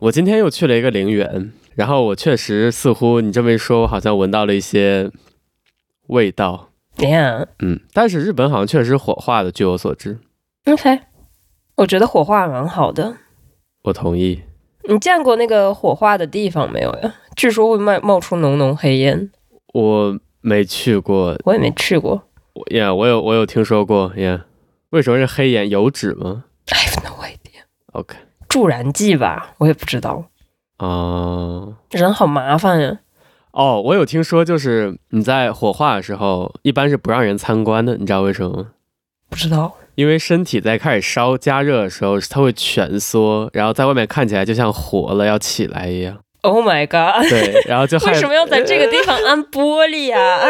[0.00, 5.10] 我今天又去了一个陵园，然后我确实似乎你这么一说，我好像闻到了一些
[6.06, 6.70] 味道。
[6.96, 10.18] Yeah，嗯，但是日本好像确实火化的，据我所知。
[10.64, 11.00] OK，
[11.76, 13.18] 我觉得火化蛮好的。
[13.82, 14.42] 我同意。
[14.88, 17.14] 你见过那个火化的地方没有呀？
[17.36, 19.30] 据说会冒冒出浓浓黑烟。
[19.74, 22.22] 我没去过，我也没去过。
[22.70, 24.12] Yeah，我有我有听说过。
[24.16, 24.44] Yeah，
[24.88, 25.68] 为什么是黑烟？
[25.68, 27.64] 油脂吗？I have no idea。
[27.92, 28.16] OK，
[28.50, 30.24] 助燃剂吧，我也不知道。
[30.78, 32.98] 哦、uh，人好麻烦呀。
[33.52, 38.66] 哦、oh，我有听说，就是你在火化的时候，一般是不让人参观的，你知道为什么吗？
[39.30, 39.76] 不知道。
[39.94, 46.18] 因为身体在开始烧加热的时候，它会蜷缩，然后在外面看起来就像活了要起来一样。
[46.42, 47.28] Oh my god！
[47.28, 50.40] 对，然后就为什么要在这个地方安玻璃啊？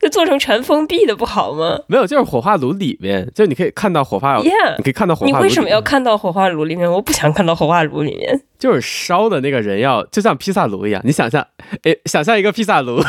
[0.00, 1.78] 就做成全封闭的不好吗？
[1.88, 5.36] 没有，就是火化炉里面，就你可以看到火化，yeah, 你可以看到火化炉。
[5.38, 6.90] 你为什么要看到火化炉里面？
[6.90, 8.40] 我不想看到火化炉里面。
[8.58, 11.46] 就是烧的那个人要就像披萨炉一样，你想象，
[11.82, 13.00] 哎，想象一个披萨炉，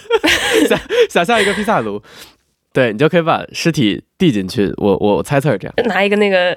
[0.68, 0.78] 想
[1.10, 2.02] 想象一个披萨炉。
[2.72, 4.72] 对，你就可以把尸体递进去。
[4.76, 6.56] 我我猜测是这样，拿一个那个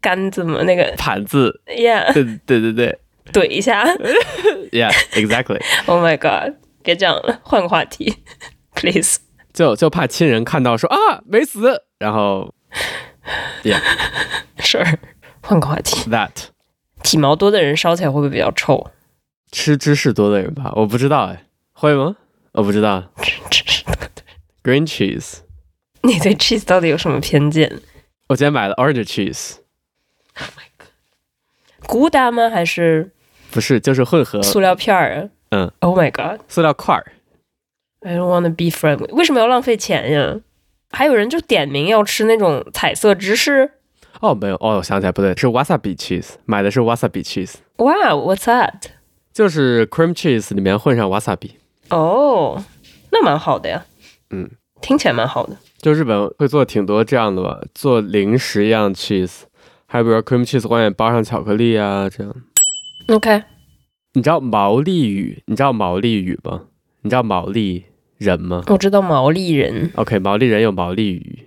[0.00, 1.60] 杆子嘛，那个盘子。
[1.66, 2.98] Yeah，对对对对，
[3.32, 3.84] 怼一下。
[4.72, 5.60] Yeah，exactly。
[5.86, 6.56] Oh my god！
[6.82, 8.14] 别这样了，换个话题
[8.76, 9.18] please。
[9.52, 12.52] 就就怕亲人看到说啊没死，然后
[13.62, 13.80] ，Yeah，
[14.58, 14.98] 是，
[15.42, 16.10] 换个话题。
[16.10, 16.30] That
[17.04, 18.90] 体毛多的人烧起来会不会比较臭？
[19.52, 22.16] 吃芝士多的人吧，我不知道哎，会吗？
[22.52, 23.12] 我不知道。
[23.22, 23.84] 吃芝士
[24.64, 25.38] Green cheese。
[26.02, 27.80] 你对 cheese 到底有什么偏见？
[28.28, 29.58] 我今天买了 orange cheese。
[30.36, 31.86] Oh my god！
[31.86, 32.50] 孤单吗？
[32.50, 33.12] 还是
[33.52, 33.78] 不是？
[33.78, 35.30] 就是混合塑料片儿。
[35.50, 35.70] 嗯。
[35.78, 36.40] Oh my god！
[36.48, 37.12] 塑料块儿。
[38.04, 39.12] I don't wanna be friendly。
[39.14, 40.40] 为什么要浪费钱呀？
[40.90, 43.72] 还有人就点名要吃那种彩色芝士。
[44.20, 47.54] 哦，没有哦，我想起来不对，是 wasabi cheese，买的是 wasabi cheese。
[47.78, 48.82] Wow，what's that？
[49.32, 51.52] 就是 cream cheese 里面混上 wasabi。
[51.90, 52.62] 哦，
[53.10, 53.86] 那蛮好的呀。
[54.30, 54.50] 嗯。
[54.80, 59.44] 听起来蛮好的，就日本会做挺多这样的吧，做零食一样 cheese，
[59.86, 62.34] 还有比如 cream cheese 外面包上巧克力啊，这样。
[63.08, 63.44] OK，
[64.12, 65.42] 你知道毛利语？
[65.46, 66.64] 你知道毛利语吗？
[67.00, 67.86] 你知道毛利
[68.18, 68.62] 人吗？
[68.68, 69.90] 我知道毛利人。
[69.96, 71.46] OK，毛利人有毛利语。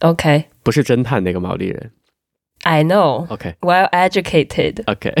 [0.00, 1.92] OK，不是侦探那个毛利人。
[2.62, 3.26] I know。
[3.28, 4.82] OK，well educated。
[4.86, 5.14] OK，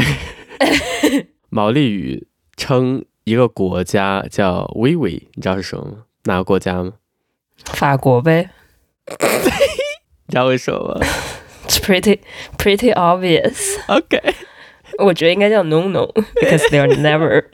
[1.48, 2.26] 毛利语
[2.56, 6.04] 称一个国家叫 Wiwi，你知道是什么吗？
[6.24, 6.94] 哪个国家吗？
[7.64, 8.50] 法国呗，
[9.06, 11.06] 你知道为什么吗
[11.66, 12.18] ？It's pretty
[12.58, 13.78] pretty obvious.
[13.88, 14.34] OK，
[14.98, 17.44] 我觉得应该叫 no no because they are never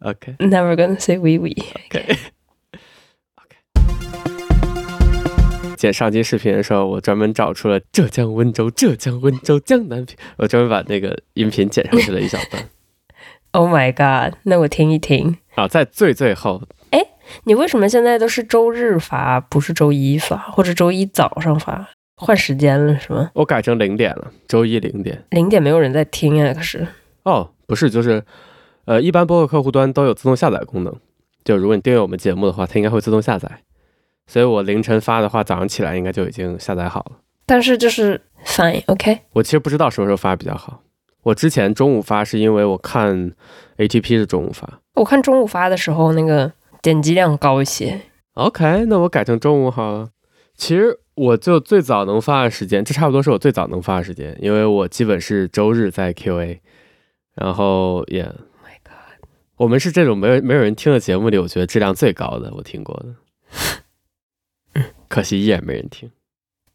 [0.00, 1.52] OK never gonna say oui oui.
[1.86, 2.16] OK OK。
[5.84, 12.70] 剪上期视频的时候，我专门找出了浙江温州、浙江温州江南品，我专门把那个音频剪上去了一小段。
[13.52, 14.38] Oh my god！
[14.44, 15.36] 那我听一听。
[15.56, 16.62] 啊，在最最后。
[16.88, 17.04] 哎
[17.44, 21.90] 你为什么现在都是周日发，不是周一发，或者周一早上发？
[22.16, 23.30] 换时间了是吗？
[23.34, 25.22] 我改成零点了，周一零点。
[25.32, 26.86] 零点没有人在听啊，可是。
[27.24, 28.24] 哦，不是，就是，
[28.86, 30.94] 呃，一般播客客户端都有自动下载功能，
[31.44, 33.60] 就如果你订阅我们节目的话，它应该会自动下载。
[34.26, 37.12] 所以我凌晨发的话，早上起来应该就已经下载好了。
[37.46, 39.20] 但是就是 fine，OK。
[39.32, 40.82] 我其实不知道什么时候发比较好。
[41.22, 43.32] 我之前中午发是因为我看
[43.78, 44.80] ATP 是中午发。
[44.94, 46.52] 我看中午发的时候那个。
[46.84, 47.98] 点击量高一些
[48.34, 50.10] ，OK，那我改成中午好了。
[50.54, 56.58] 其实我就最早能发的时间，这差不多是我最早能发的时间，因为我基本是周日在 QA，
[57.36, 63.14] 然后也，yeah, My God，我们是这种没有没有人听的节目里，我觉得质量最高的，我听过的。
[65.14, 66.10] 可惜依然没人听。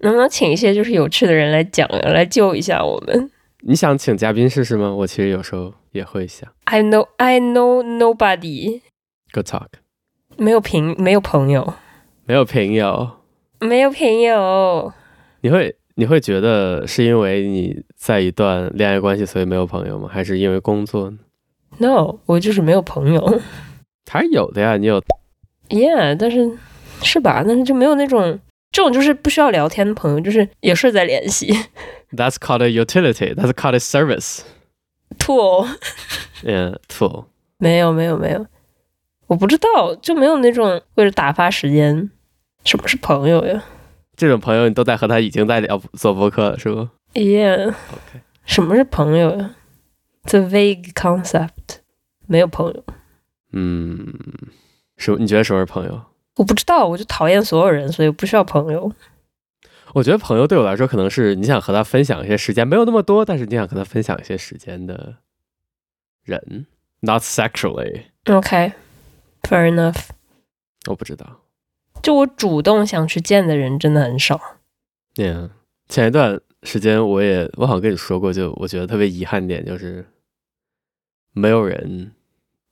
[0.00, 3.30] 能不能请一些就是有趣的人来讲，来救一下我们？
[3.62, 4.94] 你想请嘉宾试试吗？
[4.94, 6.46] 我其实有时候也会想。
[6.64, 8.82] I know, I know nobody.
[9.32, 9.68] Good talk.
[10.36, 11.72] 没有朋没有朋友，
[12.26, 13.12] 没有朋友，
[13.60, 14.92] 没有朋友。
[15.40, 20.10] 你会你会觉得是因为你在一段恋爱关系，所以没有朋友吗？
[20.12, 21.16] 还是因为工作呢
[21.78, 23.40] ？No，我就是没有朋友。
[24.10, 25.02] 还是有的呀，你有。
[25.68, 26.50] Yeah，但是
[27.02, 27.42] 是吧？
[27.46, 28.38] 但是就没有那种
[28.72, 31.52] 这种就是不需要聊天的朋友，就是也是在联系。
[32.12, 33.34] That's called a utility.
[33.34, 34.40] That's called a service.
[35.18, 35.68] Tool.
[36.42, 37.26] Yeah, tool.
[37.58, 38.46] 没有没有没有，
[39.26, 42.10] 我不知道，就没有那种为了打发时间。
[42.64, 43.62] 什么是朋友呀？
[44.16, 47.68] 这种朋友你都在和他已经在聊做播客了，是不？Yeah.
[47.68, 48.20] OK.
[48.44, 49.54] 什么是朋友呀
[50.24, 51.80] ？It's a vague concept.
[52.26, 52.84] 没有朋友。
[53.52, 54.12] 嗯，
[54.96, 55.18] 什么？
[55.18, 56.02] 你觉得什么是朋友？
[56.36, 58.92] 我不知道，我就讨厌所有人，所以我不需要朋友。
[59.94, 65.16] 我觉得朋友对我来说，可能是你想和他分享一些时间，没有那么多，但是你想和他分享一些时间的
[66.22, 66.66] 人
[67.00, 68.02] ，not sexually。
[68.26, 70.08] OK，fair enough。
[70.88, 71.40] 我不知道，
[72.02, 74.38] 就我主动想去见的人真的很少。
[75.14, 75.48] Yeah，
[75.88, 80.04] 前一段时间我也我好像跟你说过，就我觉得特别遗憾点就是，
[81.32, 82.12] 没有人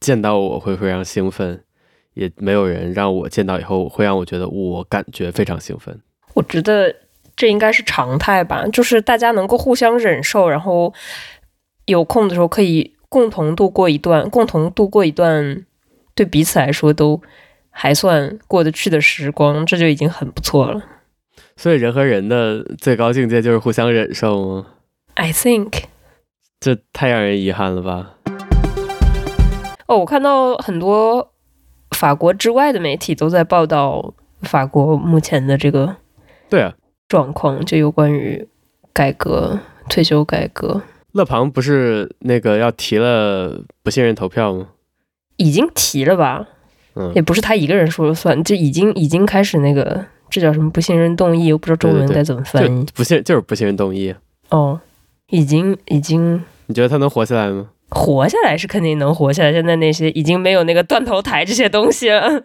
[0.00, 1.64] 见到我会非常兴奋，
[2.14, 6.00] 也没有人让我见到以后会让我觉得我感觉非常兴奋。
[6.32, 6.94] 我觉得。
[7.36, 10.94] 这应该是常态吧，就是大家能够互相忍受，然后
[11.86, 15.66] 有空的时候可以共同度过一段，共同度过一段
[16.14, 17.20] 对彼此来说都
[17.70, 20.80] 还算过得去的时光，这就已经很不错了。
[21.56, 24.66] 所以人和人的最高境界就是互相忍受吗
[25.14, 25.82] ？I think
[26.60, 28.14] 这太让人遗憾了吧。
[29.88, 31.32] 哦，我看到很多
[31.94, 34.12] 法国之外的媒体都在报道
[34.42, 35.96] 法国目前的这个。
[36.50, 36.74] 对啊。
[37.08, 38.48] 状况就有关于
[38.92, 39.58] 改革、
[39.88, 40.82] 退休改革。
[41.12, 44.68] 勒庞不是那个要提了不信任投票吗？
[45.36, 46.48] 已经提了吧？
[46.94, 51.52] 嗯，也不是他一个人说了算，就已经已经开始那个，这叫什么不信任动议？
[51.52, 52.86] 我不知道中文该怎么翻译。
[52.94, 54.14] 不信就是不信任动议。
[54.48, 54.80] 哦，
[55.28, 56.42] 已经已经。
[56.66, 57.68] 你觉得他能活下来吗？
[57.94, 59.52] 活下来是肯定能活下来。
[59.52, 62.42] 现在那些已经没有那个断头台这些东西了。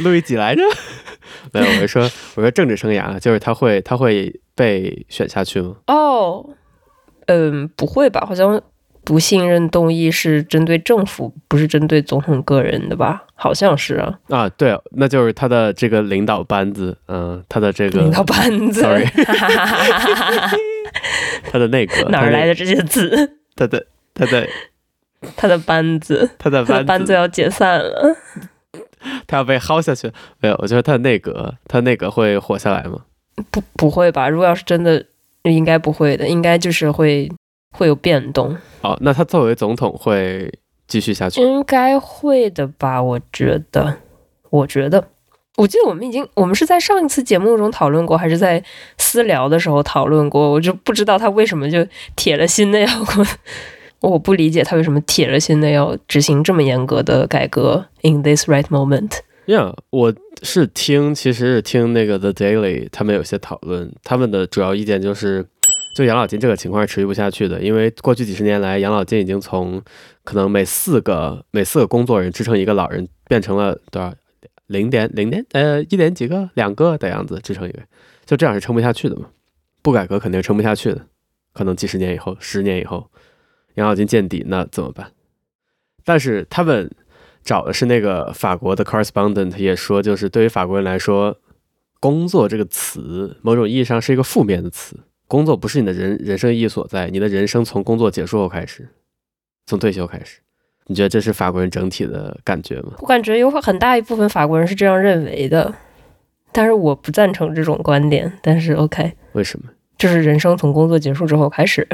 [0.00, 0.62] 路易几来着？
[1.52, 2.02] 没有，我是说，
[2.34, 5.76] 我说政治生涯就是他会，他会被选下去吗？
[5.86, 6.44] 哦，
[7.26, 8.24] 嗯，不会吧？
[8.26, 8.60] 好像
[9.04, 13.24] 不信任动议是针对政府，不是针对总统个人的吧？
[13.34, 14.18] 好像是啊。
[14.28, 19.04] 啊，对，那就是他的这个领导班子，嗯，他的这个领导班子，sorry，
[21.50, 23.38] 他的内阁 哪儿来的这些字？
[23.56, 24.48] 他的他的
[25.36, 28.16] 他的班子，他的班子要解散了。
[29.26, 30.10] 他要被薅下去？
[30.40, 33.04] 没有，我觉得他的内阁，他内阁会活下来吗？
[33.50, 34.28] 不，不会吧？
[34.28, 35.04] 如果要是真的，
[35.42, 37.30] 应该不会的，应该就是会
[37.72, 38.56] 会有变动。
[38.82, 40.52] 哦，那他作为总统会
[40.86, 41.40] 继续下去？
[41.40, 43.02] 应该会的吧？
[43.02, 43.96] 我觉得，
[44.50, 45.08] 我觉得，
[45.62, 48.60] 我记得我们已经，我们是在上一次节目中讨论过，还是在
[48.98, 50.50] 私聊的时候讨论过？
[50.50, 51.86] 我就不知道他为什么就
[52.16, 52.88] 铁了心的要。
[54.00, 57.86] 我不理解他为什么铁了心的要执行这么严格的改革。
[58.02, 59.12] In this right moment，
[59.46, 60.12] 呀，yeah, 我
[60.42, 65.46] 是听，其实是听那个 The Daily，他们有些讨论，他们的主要意见就是，
[65.96, 69.80] 就养老金这个情况是持续不下去的，因为过去几十年来，养老金已经从
[70.24, 74.12] 可能每四个每四个工作人支撑一个老人，变成了多少
[74.66, 77.82] 零点零点呃一点几个两个的样子支撑一个，
[78.24, 79.28] 就这样是撑不下去的嘛，
[79.82, 81.06] 不改革肯定撑不下去的，
[81.52, 83.10] 可能几十年以后，十年以后。
[83.76, 85.12] 养老金见底，那怎么办？
[86.04, 86.94] 但是他们
[87.42, 91.40] 找的是那个法国的 correspondent，也说，就是对于法国人来说，
[91.98, 95.00] 工作这个词，某种意义上是一个负面的词。
[95.26, 98.90] 工作不是你的人人生意义所在，你的人生从工作结束后开始，
[99.64, 100.40] 从退休开始。
[100.92, 102.92] 你觉得这是法国人整体的感觉吗？
[102.98, 105.74] 我感觉有很大一部分法国人是这样认为的，
[106.52, 108.30] 但是我不赞成这种观点。
[108.42, 109.70] 但是 OK，为什么？
[109.96, 111.88] 就是人生从工作结束之后开始，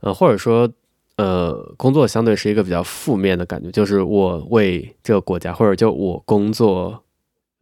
[0.00, 0.70] 呃，或者说。
[1.16, 7.04] 呃，工作相对是一个比较负面的感觉，就是我为这个国家，或者就我工作，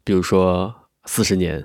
[0.04, 0.74] 比如说
[1.04, 1.62] 四十年，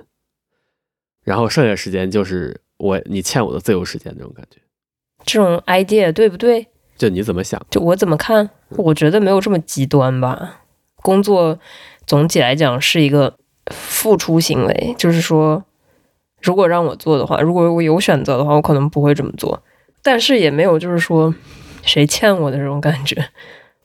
[1.24, 4.60] 然后剩下时间就是我你欠我的自由时间那种感觉。
[5.24, 6.66] 这种 idea 对不对？
[6.98, 7.58] 就你怎么想？
[7.70, 8.50] 就我怎么看？
[8.76, 10.60] 我觉得没有这么极端吧。
[10.96, 11.58] 工作
[12.06, 15.64] 总体来讲是一个付出行为，就是说，
[16.42, 19.62] 如果让我做的话，如果我有选择的话，我可能不会这么做。
[20.02, 21.34] 但是也没有就是说。
[21.84, 23.30] 谁欠我的这种感觉，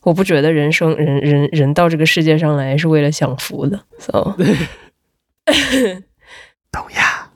[0.02, 3.80] 我不觉得人生人人人到这个世界上来是为了享福的。
[4.00, 4.36] So，
[6.72, 7.30] 东亚，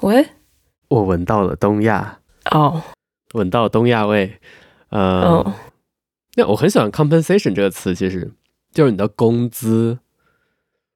[0.00, 0.26] 喂，
[0.88, 2.20] 我闻到了东亚
[2.50, 2.80] 哦，
[3.34, 4.38] 闻到东亚味。
[4.88, 5.52] 呃，哦，
[6.36, 8.32] 那我很喜欢 compensation 这个词，其实
[8.72, 9.98] 就是你的工资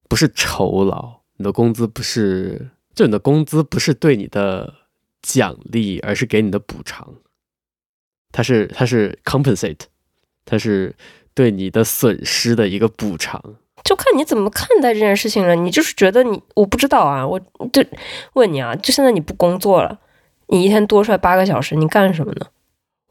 [0.09, 4.75] 不是酬劳，你的工资不是，就你的工资不是对你的
[5.23, 7.15] 奖励，而是给你的补偿。
[8.33, 9.83] 它是它是 compensate，
[10.45, 10.95] 它是
[11.35, 13.41] 对你的损失的一个补偿。
[13.85, 15.55] 就看你怎么看待这件事情了。
[15.55, 17.39] 你就是觉得你，我不知道啊，我
[17.73, 17.83] 就
[18.35, 19.99] 问你啊，就现在你不工作了，
[20.49, 22.47] 你一天多出来八个小时，你干什么呢？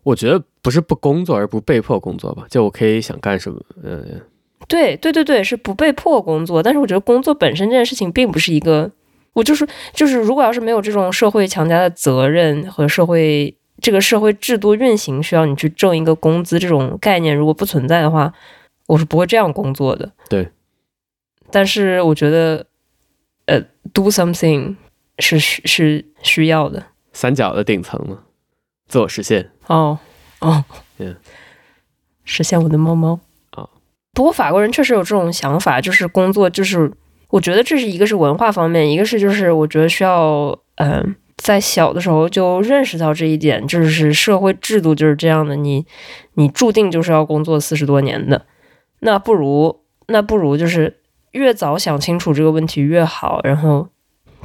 [0.08, 2.46] 我觉得不是不工作，而不被迫工作吧。
[2.50, 4.22] 就我可以想干什么，嗯，
[4.68, 6.64] 对对对对，是不被迫工作。
[6.64, 8.90] 但是我觉得工作本身这件事情并不是一个，
[9.34, 13.56] 我就是就是，如果要是没有这种社会强加的责任和社会。
[13.80, 18.34] 这个社会制度运行需要你去挣一个工资，这种概念如果不存在的话，
[18.88, 20.12] 我是不会这样工作的。
[20.28, 20.50] 对，
[21.52, 22.66] 但是我觉得，
[23.46, 23.62] 呃
[23.94, 24.76] ，do something
[25.20, 26.88] 是需是需要的。
[27.14, 28.24] 三角的顶层嘛，
[28.88, 29.50] 自我实现。
[29.68, 30.00] 哦
[30.40, 30.64] 哦，
[30.98, 31.16] 嗯，
[32.24, 33.20] 实现我的猫猫。
[33.52, 33.70] 哦，
[34.14, 36.92] 不过法国人确实有这种想法，就是工作就是，
[37.30, 41.06] 我觉得这是一个是文化方面，一个是就是我觉得需要，嗯、呃，
[41.38, 45.86] 在小的时候就认识到这一点，就是社会制度就是这样的，你
[46.36, 48.46] 你注定就是要工作四十多年的，
[49.00, 50.98] 那不如那不如就是
[51.32, 53.90] 越早想清楚这个问题越好，然后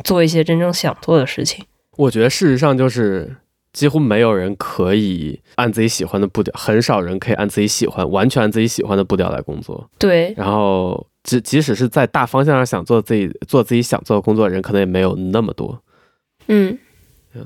[0.02, 1.64] 做一些真正想做的事情。
[1.96, 3.36] 我觉得事实上就是
[3.72, 9.88] 几乎没有人可以按自己喜欢的步调，很少人可以按自己喜欢、完全按自己喜欢的步调来工作。
[9.98, 15.82] 对，然后即即使是在大方向上想做自己做自己想做的工作的人，可能也没有那么多。
[16.48, 16.78] 嗯，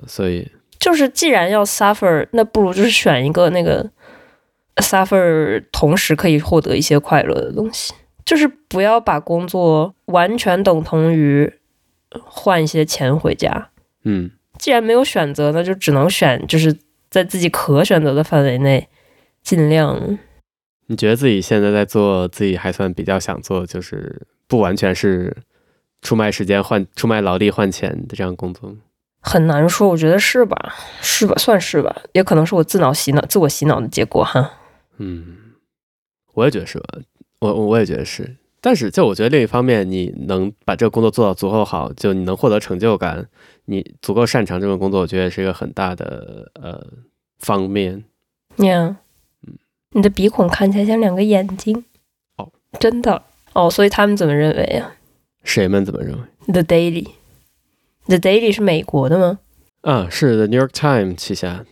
[0.07, 3.89] 所以就是既然要 suffer，那不如就是选一个那个
[4.77, 11.53] suffer 同时可以获得一些快乐的东西，就是不要把工作完全等同于
[12.25, 13.69] 换一些钱回家。
[14.03, 14.33] 嗯。
[14.59, 16.77] 既然没有选择，那就只能选，就是
[17.11, 18.89] 在自己可选择的范围内，
[19.43, 20.19] 尽量。
[20.87, 25.37] 你觉得自己现在在做自己还算比较想做，就是不完全是
[26.03, 28.77] 出卖时间换出卖劳力换钱的这样工作吗？
[29.21, 30.75] 很难说，我觉得是吧？
[31.03, 31.35] 是吧？
[31.37, 34.53] 算是吧，也可能是我自脑洗脑、自我洗脑的结果哈。
[34.99, 35.37] 嗯，
[36.35, 37.01] 我也觉得是吧？
[37.41, 38.37] 我我也觉得是。
[38.61, 43.29] 但是，就我觉得另一方面，你能把这个工作做到足够好，就你能获得成就感，
[43.67, 46.85] 你足够擅长这份工作，我觉得是一个很大的呃
[47.39, 48.05] 方面。
[48.57, 48.97] 呀，
[49.47, 49.59] 嗯，
[49.91, 51.85] 你的鼻孔看起来像两个眼睛。
[52.37, 54.95] 哦，真的哦，所以他们怎么认为呀？
[55.45, 59.39] 谁们怎么认为？The Daily，The Daily 是美国的吗？
[59.83, 61.65] 啊，是 The New York Times 旗下。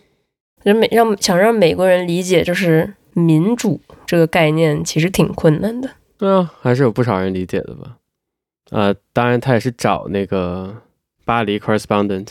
[0.63, 5.91] 让美让想让美国人理解，就是民主这个概念其实挺困难的。
[6.17, 7.99] 对啊，还是有不少人理解的吧？
[8.71, 10.75] 呃，当然他也是找那个
[11.25, 12.29] 巴黎 correspondent，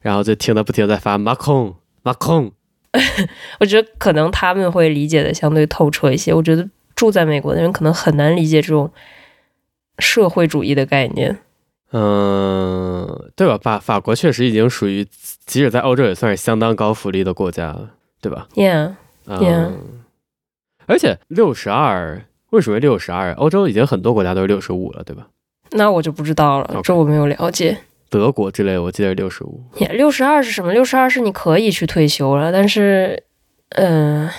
[0.00, 2.52] 然后就听他不停在发马孔马孔。
[3.60, 6.34] 我觉得可能他们会理解的相对透彻一些。
[6.34, 8.90] 我觉得住在美国的人可能很难理解这种
[9.98, 11.38] 社会主义的概念。
[11.92, 13.58] 嗯，对吧？
[13.58, 15.04] 法法国确实已经属于，
[15.46, 18.94] 即使在欧洲也算是相当高福利的国家了，对吧？Yeah，Yeah。
[19.26, 20.04] 嗯，
[20.86, 22.24] 而且六十二。
[22.50, 23.32] 为什么六十二？
[23.32, 25.26] 欧洲已经很多国家都是六十五了，对吧？
[25.70, 27.78] 那我就不知道了这我没有了解。
[28.12, 29.64] 德国之类，我记得是六十五。
[29.90, 30.70] 六十二是什么？
[30.74, 33.24] 六十二是你可以去退休了，但是，
[33.70, 34.34] 嗯、呃，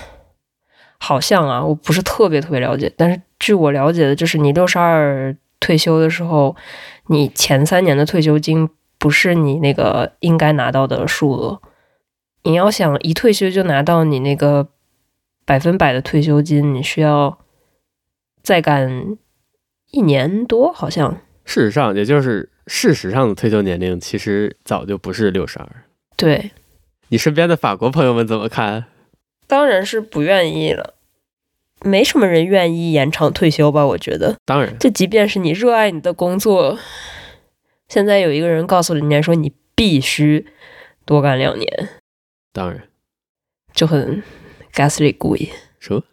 [1.00, 2.94] 好像啊，我不是特别特别了解。
[2.96, 6.56] 但是据我了解的，就是你六十二退休的时候，
[7.08, 11.60] 你前三年的退休金不是你那个应该拿到的数额。
[12.44, 14.70] 你要想一退休就拿到你那个
[15.46, 17.40] 百分百的退休金，你需要。
[18.44, 19.16] 再干
[19.92, 21.22] 一年多，好像。
[21.46, 25.68] 事实上，也就是事实上的退休年龄，其实早就不是六十二。
[26.16, 26.52] 对，
[27.10, 28.86] 你身边的法国朋友们怎么看？
[29.48, 30.94] 当然是不愿意了，
[31.82, 33.86] 没什么人愿意延长退休吧？
[33.86, 34.38] 我觉得。
[34.46, 36.80] 当然，就即便是你热爱你的工作，
[37.90, 40.48] 现在有一个人告诉人家说你必须
[41.06, 41.90] 多干两年，
[42.54, 42.84] 当然
[43.74, 44.24] 就很
[44.74, 46.04] ghastly 故意说。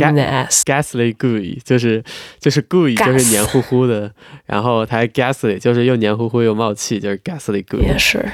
[0.00, 0.62] Pain in the ass.
[0.64, 2.02] Ghastly gooey 就是
[2.38, 4.12] 就是 gooey 就是黏糊糊的，
[4.46, 7.82] 然后他还 ghastly 就是又黏糊糊又冒气，就是 ghastly gooey。
[7.82, 8.26] 也是。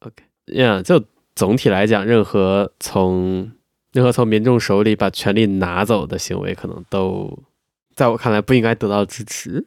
[0.00, 1.02] OK，yeah，就
[1.34, 3.52] 总体来讲，任何从
[3.92, 7.38] 任何从民众手里把权力拿走的行为，可能都
[7.94, 9.66] 在我看来不应该得到支持。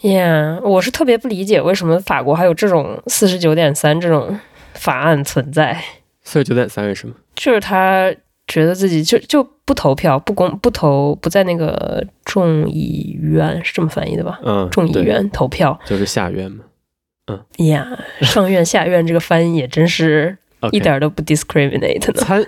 [0.00, 4.38] Yeah，我是特别不理解为什么法国还有这种四十九点三这种
[4.74, 5.82] 法案存在。
[6.22, 7.14] 四十九点三是什么？
[7.34, 8.14] 就是他。
[8.48, 14.40] 觉得自己就就不投票，不公不投，不在那个众议院是这么翻译的吧？
[14.42, 16.64] 嗯，众议院投票就是下院嘛。
[17.30, 17.86] 嗯呀
[18.22, 20.34] 上院下院这个翻译也真是
[20.72, 22.12] 一点都不 discriminate 呢。
[22.14, 22.42] 参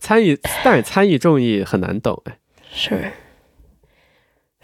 [0.00, 2.38] 参与，但是参与众议很难懂哎。
[2.72, 3.12] 是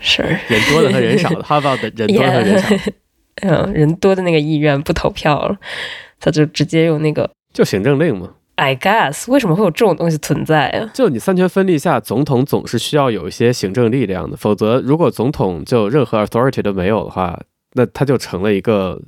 [0.00, 2.76] 是，人多的和人少的， How about 人多的和人少？
[3.42, 5.58] 嗯，人多的那个议院不投票了，
[6.18, 8.36] 他就直接用那个就行政令嘛。
[8.58, 10.90] I guess 为什么会有这种东西存在啊？
[10.92, 17.40] 就你三权分立下，总统总是需要有一些行政力量的，否则如果总统就任何 authority 都没有的话，
[17.74, 19.00] 那他就成了一个，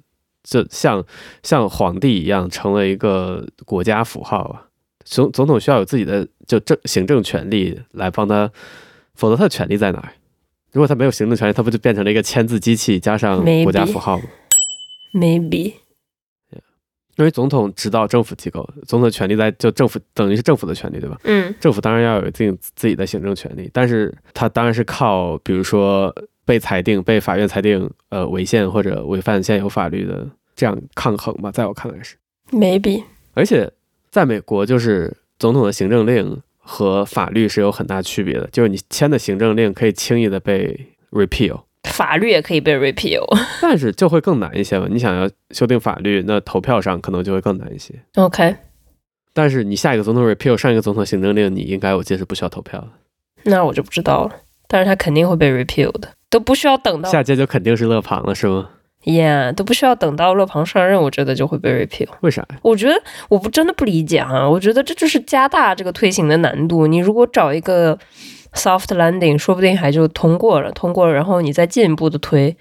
[0.45, 1.05] 就像
[1.43, 4.69] 像皇帝一样，成了一个国家符号啊。
[5.05, 8.49] 总总统需要有自己的就政行政权力来帮他，
[9.17, 10.13] 否则他的权力在哪儿？
[10.73, 14.25] 如果他没有行政权力，他不就变成了一个签字机器加上国家符号吗
[15.13, 15.75] ？Maybe。
[17.17, 21.19] 因为总统指导政府机构，总统的权力在就政府等于是政府的权利，对吧？
[21.25, 26.15] 嗯，政府当然要有自己自己的行政权利，但是他当然是靠，比如说
[26.45, 30.27] 被裁定、被法院裁定呃违宪或者违反现有法律的
[30.57, 32.17] 这样抗衡吧，在我看来是。
[32.51, 33.05] Maybe。
[33.35, 33.71] 而且
[34.11, 43.25] 在美国，就是总统的行政令和法律是有很大区别的，就是你签的行政令可以轻易的被 repeal，法律也可以被 repeal，
[43.63, 44.87] 但是就会更难一些吧。
[44.91, 47.95] 你想要修订法律，那投票上可能就会更难一些。
[48.17, 48.57] OK。
[49.33, 52.89] 但是你下一个总统 repeal 上一个总统行政令，你应该我记得是不需要投票的。
[53.45, 54.35] 那我就不知道了。
[54.67, 58.71] 但是他肯定会被 repeal 的，都不需要等到下届就肯定是勒庞了，是吗
[59.05, 62.09] ？Yeah，都不需要等到勒庞上任，我觉得就会被 repeal。
[62.21, 62.47] 为啥？
[62.63, 64.49] 我觉得我不真的不理解啊！
[64.49, 66.87] 我觉得这就是加大这个推行的难度。
[66.87, 67.99] 你如果找一个
[68.55, 72.57] soft landing，说不定还就通过了，通过了，然后你再进一步的推，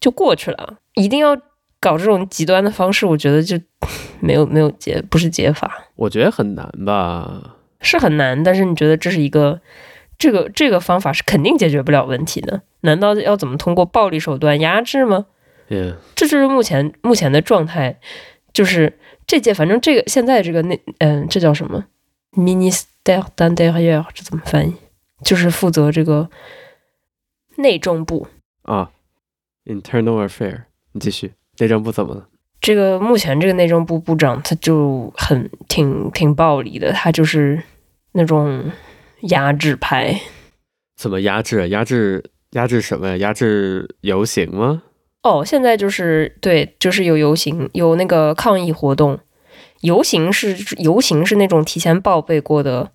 [0.00, 0.78] 就过去了。
[0.94, 1.36] 一定要
[1.80, 3.58] 搞这种极端的方式，我觉得就
[4.20, 5.88] 没有没有解，不是解法。
[5.96, 7.56] 我觉得很难吧？
[7.80, 9.60] 是很难，但是你觉得这是一个？
[10.16, 15.26] 这个这个方法是肯定解决不了问题的，难道要怎么通过暴力手段压制吗.
[16.14, 17.98] 这就是目前目前的状态，
[18.52, 18.96] 就是
[19.26, 21.86] 这届反正这个现在这个内嗯，这叫什么
[22.34, 24.74] ？Ministère d'Intérieur 这怎么翻译？
[25.22, 26.28] 就是负责这个
[27.56, 28.26] 内政部
[28.62, 28.90] 啊
[29.64, 30.62] ，Internal Affair。
[30.92, 32.28] 你继续，内政部怎么了？
[32.60, 37.62] 这个目前这个内政部部长他就很挺挺暴力的，他就是
[38.12, 38.72] 那种。
[39.28, 40.20] 压制派？
[40.96, 41.70] 怎么压制？
[41.70, 43.16] 压制压制什么呀？
[43.16, 44.82] 压制游行吗？
[45.22, 49.18] 哦，现在就是对，就是有游行，有那个抗议活动。
[49.80, 52.92] 游行是游行是那种提前报备过的，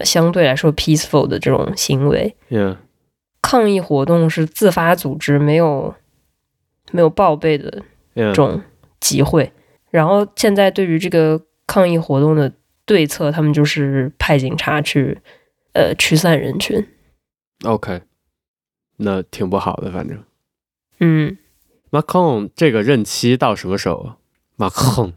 [0.00, 2.36] 相对来说 peaceful 的这种行为。
[2.48, 2.76] Yeah.
[3.42, 5.94] 抗议活动是自发组织，没有
[6.92, 7.82] 没有报备的
[8.14, 8.62] 这种
[9.00, 9.52] 集会。
[9.90, 12.52] 然后现在对于这个抗议活动的。
[12.88, 15.18] 对策，他们就是派警察去，
[15.72, 16.86] 呃，驱散人群。
[17.64, 18.02] OK，
[18.98, 20.22] 那挺不好的，反正。
[21.00, 21.36] 嗯。
[21.90, 24.12] Macron 这个任期到什么时候
[24.56, 25.14] ？Macron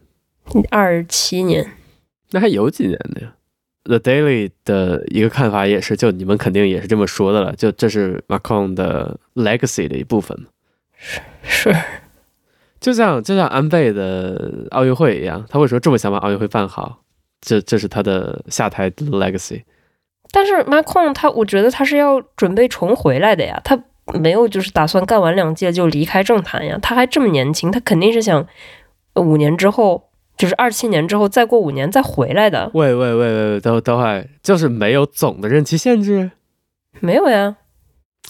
[0.71, 1.73] 二七年，
[2.31, 3.35] 那还有几年呢呀
[3.89, 10.37] ？The Daily 的一个看法也是，就你们肯定也是这么说的了，就这是 Macron 的 legacy 的一部分。
[10.95, 11.75] 是是，
[12.79, 17.01] 就像就像安倍的奥运会一样，他为什么这么想把奥运会办好？
[17.41, 19.63] 这这是他的下台的 legacy，
[20.29, 23.81] 但是 Macron 他，我觉得他是要准备重回来的呀，他
[24.13, 28.45] 没有就是打算干完两届就离开政坛呀，他还这么年轻，他肯定是想
[29.15, 30.08] 五年之后，
[30.39, 32.71] 就是二七年之后再过五年再回来的。
[32.73, 36.31] 喂喂喂喂，等等会，就是没有总的任期限制？
[37.01, 37.57] 没有呀。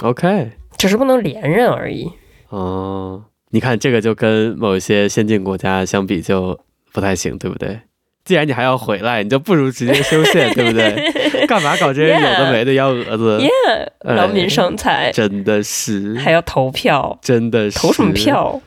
[0.01, 2.11] OK，只是不能连任而已。
[2.49, 6.59] 哦，你看这个就跟某一些先进国家相比就
[6.91, 7.79] 不太行，对不对？
[8.25, 11.45] 既然你还要回来，你就不如直接修宪，对不对？
[11.45, 18.59] 干嘛搞这些有的没的幺蛾子？Yeah, 劳民伤财、哎，真的是还要投票，真的是投什么票？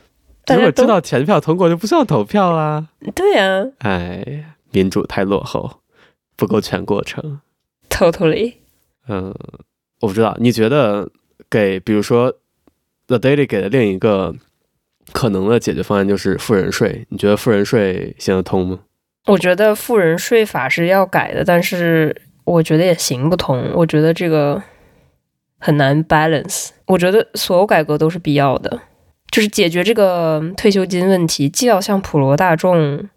[0.54, 2.88] 如果知道全票通过，就不需要投票啦。
[3.14, 5.80] 对呀、啊，哎，民主太落后，
[6.36, 7.40] 不够全过程。
[7.88, 8.54] Totally。
[9.08, 9.34] 嗯，
[10.00, 11.10] 我不知道，你觉得
[11.50, 12.32] 给比如说
[13.06, 14.34] The Daily 给的另一个
[15.12, 18.78] 可能的解决方案就是富人税，你觉得富人税行得通吗？
[19.26, 23.70] 我觉得富人税法是要改的，但是我觉得也行不通。
[23.74, 24.62] 我觉得这个
[25.58, 26.70] 很难 balance。
[26.86, 28.80] 我觉得所有改革都是必要的，
[29.32, 33.08] 就是解决这个退休金问题，既要向普罗大众，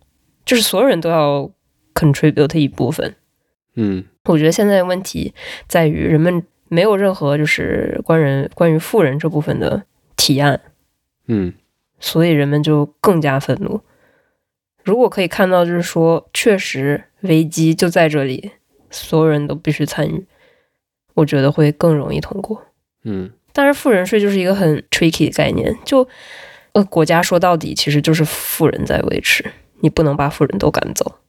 [0.45, 1.51] 就是所有人都要
[1.93, 3.15] contribute 一部分。
[3.75, 5.33] 嗯，我觉得现在的问题
[5.67, 10.61] 在于人们没有任何就是关人关于富人这部分的提案。
[11.27, 11.53] 嗯，
[11.99, 13.81] 所以人们就更加愤怒。
[14.83, 18.51] 如果可以看到，就是说，确实危机就在这里，
[18.89, 20.25] 所有人都必须参与，
[21.15, 22.63] 我觉得会更容易通过。
[23.03, 26.05] 嗯，但是富人税就是一个很 tricky 的概念，就
[26.73, 31.19] 呃，国家说到底其实就是富人在维持，你不能把富人都赶走。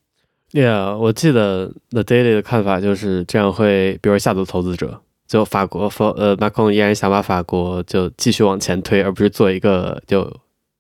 [0.51, 5.85] Yeah，我记得 The Daily 的看法就是这样会，比如吓走投资者，就法国，
[6.17, 10.37] 呃，Macron 依然想把法国就继续往前推，而不是做一个就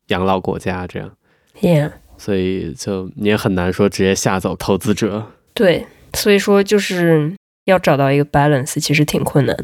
[0.08, 1.12] 养老国家这样。
[1.60, 1.92] Yeah。
[2.18, 5.26] 所以就你也很难说直接吓走投资者。
[5.54, 7.34] 对，所以说就是
[7.66, 9.56] 要找到一个 balance，其实挺困难。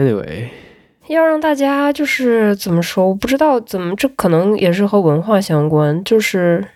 [0.00, 0.48] Anyway，
[1.08, 3.06] 要让大家就是怎么说？
[3.06, 6.66] 我不知道怎么，这可能也是和文化相关，就是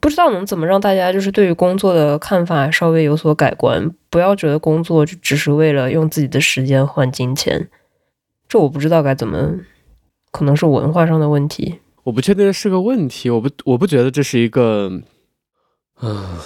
[0.00, 7.68] 不知道能怎么让大家就是对于工作的看法稍微有所改观，不要觉得工作就只是为了用自己的时间换金钱。
[8.48, 9.56] 这我不知道该怎么，
[10.30, 11.80] 可能是文化上的问题。
[12.04, 14.90] 我不确定是个问题，我不我不觉得这是一个，
[16.00, 16.38] 嗯，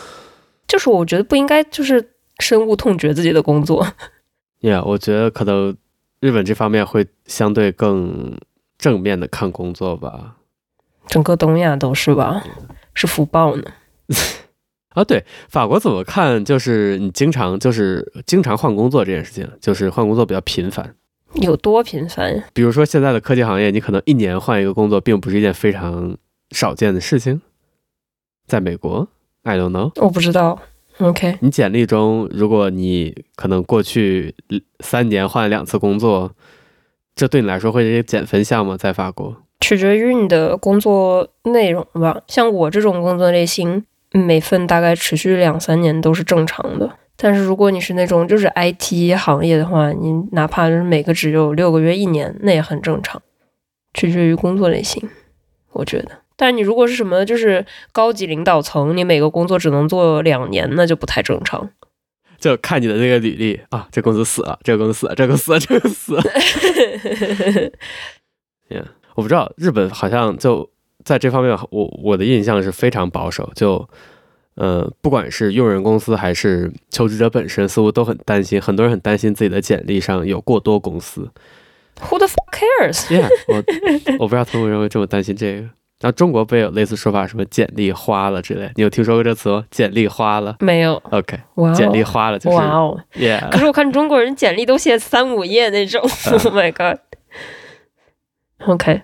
[0.66, 3.86] 就是我觉得不应该就是深恶痛绝自己的工作。
[4.62, 5.74] Yeah，我觉得可能
[6.20, 8.38] 日本这方面会相对更
[8.78, 10.36] 正面的看工作吧。
[11.06, 12.42] 整个东亚都是吧？
[12.94, 13.64] 是福报呢。
[14.94, 16.44] 啊，对，法国怎么看？
[16.44, 20.94] 就是你经常就是经常换工作这件事情，就是换工作比较频繁。
[21.34, 22.42] 有多频繁？
[22.52, 26.16] 比如说现在的科技行业，你可能一年换一个工作，并不是一件非常
[26.50, 27.40] 少见的事情。
[28.46, 29.08] 在美国
[29.44, 30.60] ，I don't know，我不知道。
[31.00, 34.34] OK，你简历中，如果你可能过去
[34.80, 36.30] 三年换两次工作，
[37.14, 38.76] 这对你来说会是一个减分项吗？
[38.76, 42.20] 在法国，取决于你的工作内容吧。
[42.26, 46.98] 像我这种工作类型，每份大概持续两三年都是正常的。
[47.16, 53.20] 但是如果你是那种就是 IT 行业的话，你哪怕是每个只有六个月、一年，那也很正常。
[53.92, 55.08] 取决于工作类型，
[55.72, 56.19] 我觉得。
[56.40, 61.68] 但是你如果是什么就是高级领导层，你每个工作只能做两年，那就不太正常。
[62.38, 66.22] 就看你的那个履历啊，这公司死了，这个公司死了，这个死了，这个死了。
[68.70, 68.84] yeah,
[69.16, 70.70] 我不知道日本好像就
[71.04, 73.52] 在这方面，我我的印象是非常保守。
[73.54, 73.86] 就
[74.54, 81.30] 呃，不管是用人公司还是求职者本身，似乎都很担心，很多人很担心自己的简历上有过多公司。
[82.00, 83.62] Who the fuck cares？Yeah，我
[84.18, 85.68] 我不知道他们为什么会这么担心这个。
[86.00, 88.70] 然后中国不也有类似说法，什么简历花了之类？
[88.74, 89.64] 你有听说过这词吗？
[89.70, 90.56] 简历花了？
[90.60, 90.94] 没有。
[91.10, 93.50] OK，哇哦，简历花了就是哇哦，Yeah。
[93.50, 96.00] 可是我看中国人简历都写三五页那种。
[96.08, 96.98] Uh, oh my god。
[98.66, 99.02] OK，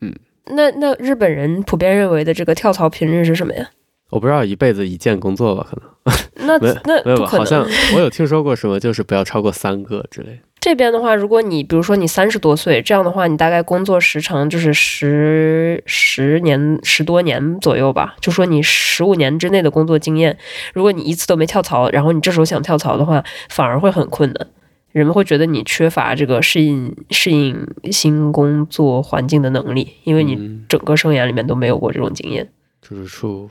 [0.00, 0.14] 嗯，
[0.46, 3.70] 那那日本人普遍认为的这个跳槽频率是什么呀？
[4.10, 6.46] 我不知道，一辈子一件工作吧，可能。
[6.46, 7.26] 那 那没有吧？
[7.26, 10.40] 好像我有听说过什么，就是不要超过三个之类。
[10.64, 18.16] 这边的话，如果你比如说你三十多岁，这样的话，你大概工作时长就是十十年十多年左右吧。
[18.18, 20.38] 就说你十五年之内的工作经验，
[20.72, 24.46] 如果你一次都没跳槽，然后你这时候想跳槽的话，反而会很困难。
[24.92, 32.48] 人们会觉得你缺乏这个适应适应新工作环境的能力，因为你整个生涯里面都没有过这种经验。
[32.80, 33.50] 就是说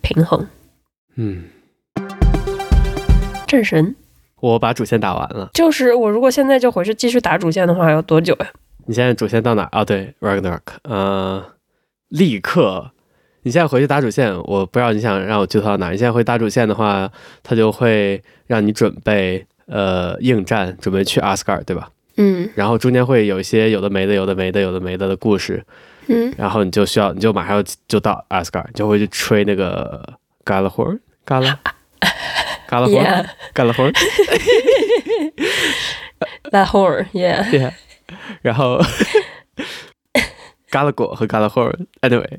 [0.00, 0.46] 平衡，
[1.16, 1.42] 嗯，
[3.48, 3.96] 战神。
[4.40, 8.46] 我把主线打完了，就是我如果现在就回去继续打主线的话，要多久呀？
[8.86, 9.66] 你现在主线到哪？
[9.72, 11.44] 啊，对，Ragnarok，呃，
[12.08, 12.90] 立刻，
[13.42, 15.90] 你现在回去打主线，我不知道你想让我剧透到哪。
[15.90, 17.10] 你现在回去打主线的话，
[17.42, 21.88] 他就会让你准备呃应战，准备去阿斯尔，对吧？
[22.16, 22.48] 嗯。
[22.54, 25.64] 然后中间会有一些有的没的、有的没的、有的没的的故事，
[26.08, 26.32] 嗯。
[26.36, 30.06] 然后你就需要，你就马上就到阿斯加，你就会去吹那个
[32.68, 33.92] Gjallarhorn Gala。
[36.52, 37.72] Gjallarhorn，Gjallarhorn，yeah，yeah，
[38.42, 38.80] 然后
[40.70, 42.38] Gjallarhorn 和 Gjallarhorn，anyway，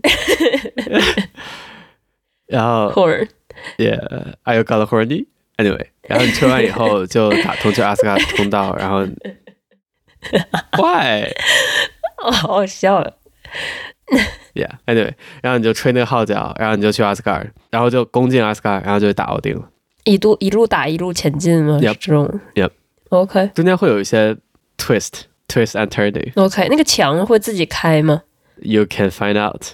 [2.47, 9.05] 然后 Horn，yeah，Are you Gjallarhorny？anyway，然后你吹完以后就打通去阿斯加通道，然后
[10.77, 11.31] ，Why？
[12.17, 13.17] 哦，好好笑了。
[14.53, 19.69] Yeah，anyway，然后你就吹那个号角，然后你就去阿斯加，然后就攻进阿斯加，然后就打奥丁了。
[20.07, 24.37] 一路一路打一路前进吗？Yep, 这种，Yep，OK，中间会有一些
[24.77, 26.31] twist，twist and turning。
[26.41, 28.21] OK，那个墙会自己开吗
[28.61, 29.65] ？You can find out。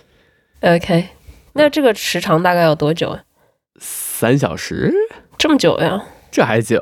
[0.61, 1.09] OK，
[1.53, 3.21] 那这个时长大概要多久啊？
[3.77, 4.91] 三小时？
[5.37, 6.03] 这么久呀？
[6.31, 6.81] 这还久？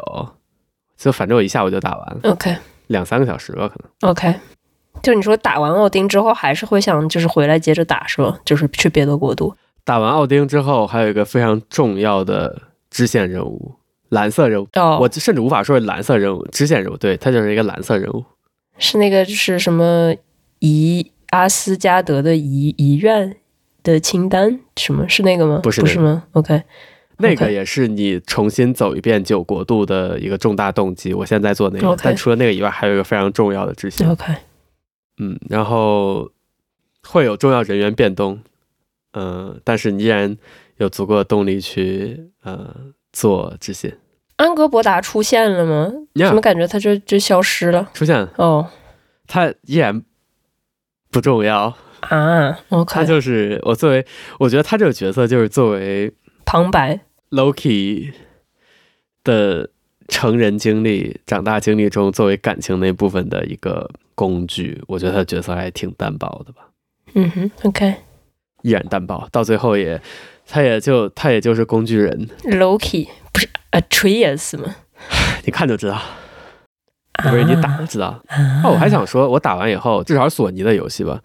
[0.95, 2.31] 就反正我一下午就打完了。
[2.31, 2.55] OK，
[2.87, 4.11] 两三个小时吧，可能。
[4.11, 4.33] OK，
[5.03, 8.39] 就你说打完奥丁之后，还是会想就是回来接着打是吧？
[8.45, 9.53] 就是去别的国度。
[9.83, 12.70] 打完奥丁之后，还有一个非常重要的。
[12.91, 13.73] 支线任务，
[14.09, 15.01] 蓝色任务，oh.
[15.01, 18.23] 我甚至无法说是蓝色任务，支线任务，对，它就是一个蓝色任务，
[18.77, 20.13] 是那个就是什么
[20.59, 23.37] 遗阿斯加德的遗遗愿
[23.81, 25.61] 的清单，什么是那个吗？
[25.63, 26.61] 不是，那个，不是吗？OK，
[27.17, 31.13] 那个也是你重新走一遍九国度的一个重大动机。
[31.13, 34.05] 我现在做那个但除了那个以外，还有一个非常重要的支线。
[34.09, 34.33] OK，
[35.17, 36.29] 嗯，然后
[37.07, 38.41] 会有重要人员变动，
[39.13, 40.37] 嗯、呃，但是你依然。
[40.81, 42.75] 有足够的动力去呃
[43.13, 43.95] 做这些。
[44.37, 46.27] 安格博达出现了吗？Yeah.
[46.27, 47.89] 怎么感觉他就就消失了？
[47.93, 48.67] 出现了哦，
[49.27, 50.01] 他依然
[51.11, 52.57] 不重要啊。
[52.69, 54.03] OK，他就是我作为，
[54.39, 56.11] 我觉得他这个角色就是作为
[56.43, 58.11] 旁白 Loki
[59.23, 59.69] 的
[60.07, 64.81] 成人经历、长大经历中作为感情那部分的一个工具。
[64.87, 66.67] 我觉得他的角色还挺单薄的吧。
[67.13, 67.93] 嗯哼，OK，
[68.63, 70.01] 依然单薄，到最后也。
[70.51, 74.75] 他也就他也就是工具人，Loki 不是 Atreus 吗？
[75.45, 75.97] 你看就知道，
[77.23, 78.21] 不是你打就知道。
[78.27, 81.21] 啊、哦，我还想说，我打完以后，至少是索尼的游戏吧。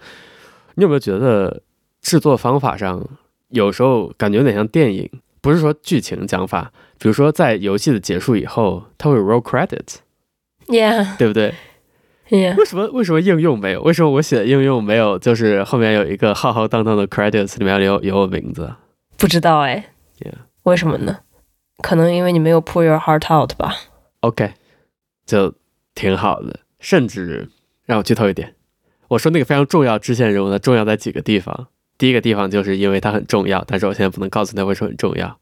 [0.77, 1.61] 你有没有觉得
[2.01, 3.05] 制作方法上
[3.49, 5.11] 有时候感觉有点像电影？
[5.41, 11.53] 不是说剧情讲法，比如说在游戏的结束以后，它会 roll credit，yeah，对不对
[12.31, 12.57] ？Yeah.
[12.57, 13.83] 为什么为什么应用没有？
[13.83, 15.19] 为什么我写的应用没有？
[15.19, 18.73] 就是后面有一个浩浩荡荡的 credits 里面有有我名字。
[19.17, 19.87] 不知道哎。
[20.19, 20.35] Yeah.
[20.63, 21.21] 为什么呢？
[21.83, 23.77] 可能因为你没有 pull your heart out 吧。
[24.21, 24.55] OK，
[25.27, 25.55] 就
[25.95, 26.61] 挺好的。
[26.79, 27.49] 甚至
[27.85, 28.55] 让我剧透一点，
[29.09, 31.69] 我说那个非常重要支线人物，呢重要在几个地方。
[31.99, 35.39] 第一个地方就是因为它很重要，但是我现在不能告诉他为什么很重要。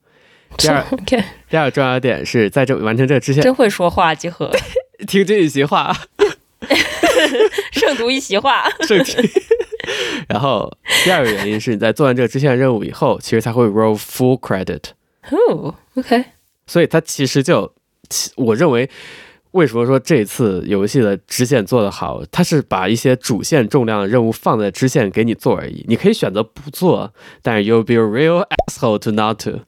[0.56, 0.84] 第二
[1.50, 4.50] 第二个重要点是在这完成这个支线，真会说话，集合，
[5.06, 5.94] 听这一席话。
[7.74, 9.22] 胜读一席话， 胜听。
[10.28, 10.72] 然后
[11.04, 14.80] 第二个原因是你在做完这个支线任务以后，其实才会 roll full credit。
[15.30, 16.24] 哦，OK。
[16.66, 17.70] 所以它其实就，
[18.36, 18.88] 我认为
[19.50, 25.84] 为什么说这次游戏的支线做得好，它是把一些主线重量的任务放在支线给你做而已。
[25.86, 29.60] 你可以选择不做，但是 you'll be a real asshole to not to。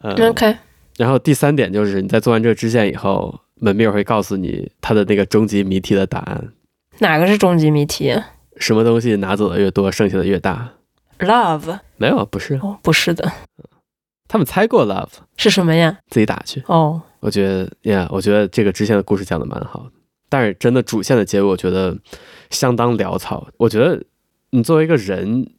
[0.00, 0.56] 呃，OK。
[0.98, 3.40] 然后第三点就是你在做完这个支线以后。
[3.64, 6.52] 门面会告诉你他的那个终极谜题的答案。
[6.98, 8.14] 哪个是终极谜题？
[8.56, 10.74] 什么东西拿走的越多，剩下的越大
[11.18, 11.80] ？Love？
[11.96, 12.54] 没有，不是。
[12.62, 13.32] 哦，不是的。
[14.28, 15.98] 他们猜过 Love 是什么呀？
[16.08, 16.62] 自己打去。
[16.66, 19.92] 哦，我觉得呀，我觉得这个支线的故事讲的蛮好的，
[20.28, 21.96] 但是真的主线的结尾，我觉得
[22.50, 23.48] 相当潦草。
[23.56, 24.02] 我觉得
[24.50, 25.50] 你作为一个人，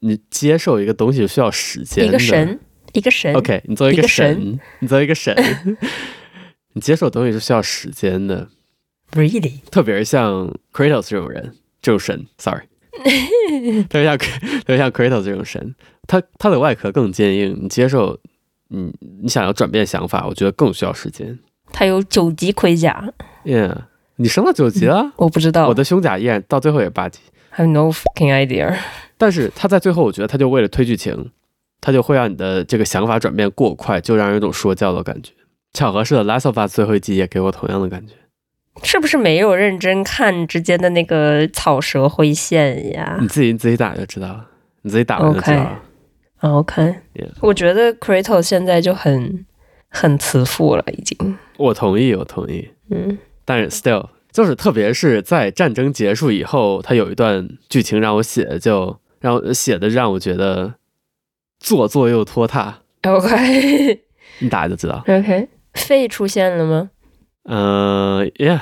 [0.00, 2.06] 你接受一个东西需要时间。
[2.06, 2.60] 一个神，
[2.92, 3.34] 一个神。
[3.34, 5.34] OK，你作为一个神，个神你作为一个神。
[6.74, 8.48] 你接受东西是需要时间的
[9.12, 12.62] ，really，特别是像 Kratos 这种人，这种神，sorry，
[13.88, 14.26] 特别像特
[14.66, 15.74] 别像 Kratos 这种神，
[16.06, 18.18] 他他的外壳更坚硬，你接受，
[18.68, 21.38] 你你想要转变想法，我觉得更需要时间。
[21.72, 23.12] 他有九级盔甲
[23.44, 23.74] ，yeah，
[24.16, 25.00] 你升到九级了？
[25.00, 25.12] 嗯？
[25.16, 27.20] 我不知道，我的胸甲依然到最后也八级
[27.50, 28.76] ，I have no fucking idea。
[29.16, 31.30] 但是他在最后，我觉得他就为了推剧情，
[31.80, 35.32] 他就会让你的这个想法转变过快，就让人有种说教的感觉。
[35.72, 38.14] 巧合是的，《Last of Us》最后一集也给我同样的感觉。
[38.82, 43.18] 是不是没有认真看之间的那个草蛇灰线呀？
[43.20, 44.46] 你自己你自己打就知道了，
[44.82, 45.82] 你自己打完就知道了。
[46.40, 46.94] OK，, okay.
[47.14, 47.28] Yeah.
[47.40, 49.44] 我觉得 Kratos 现在就很
[49.88, 51.38] 很慈父了，已经。
[51.58, 52.70] 我同意，我同意。
[52.90, 60.74] 嗯，但是 still 就是特别是在战争结束以后，他有一段剧情让我写，就让我写的让我觉得
[61.60, 62.78] 做作又拖沓。
[63.02, 64.00] OK，
[64.40, 65.04] 你打就知道。
[65.06, 65.48] OK。
[65.74, 66.90] Faye 出现了吗？
[67.44, 68.60] 嗯、uh,，Yeah，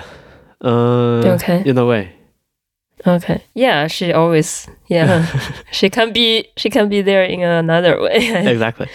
[0.60, 8.18] 嗯、uh,，OK，In a way，OK，Yeah，she always，Yeah，she can be，she can be there in another way。
[8.56, 8.86] Exactly。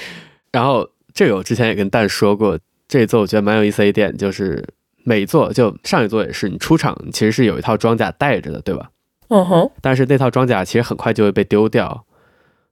[0.51, 4.65] 然后这个我之前也跟蛋说过，这一座我觉得蛮有意思的一点就是，
[5.03, 8.89] 每一座就上一座也是，你出场其实是有一套装甲带着的，对吧？
[9.27, 9.69] 嗯哼。
[9.81, 12.05] 但是那套装甲其实很快就会被丢掉，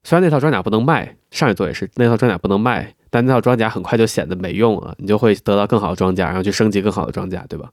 [0.03, 2.95] 虽然那套装甲不能卖，上一座也是那套装甲不能卖。
[3.13, 7.69] 但那套装甲很快就显得没用了，你就会得到更好的装甲，然后去升级更好的装甲，对吧？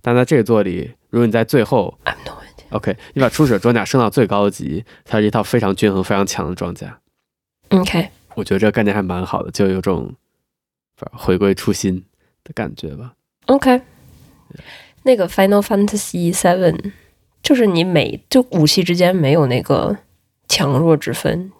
[0.00, 1.98] 但在这个座里，如果你在最后
[2.70, 6.98] ，OK，你把初始装甲升到最高级，它是一套非常均衡、非常强的装甲。
[7.68, 10.14] OK，我觉得这个概念还蛮好的，就有种
[10.96, 12.06] 回归初心
[12.42, 13.12] 的感觉吧。
[13.48, 13.82] OK，
[15.02, 16.92] 那个 Final Fantasy Seven
[17.42, 19.98] 就是你每就武器之间没有那个
[20.48, 21.52] 强弱之分，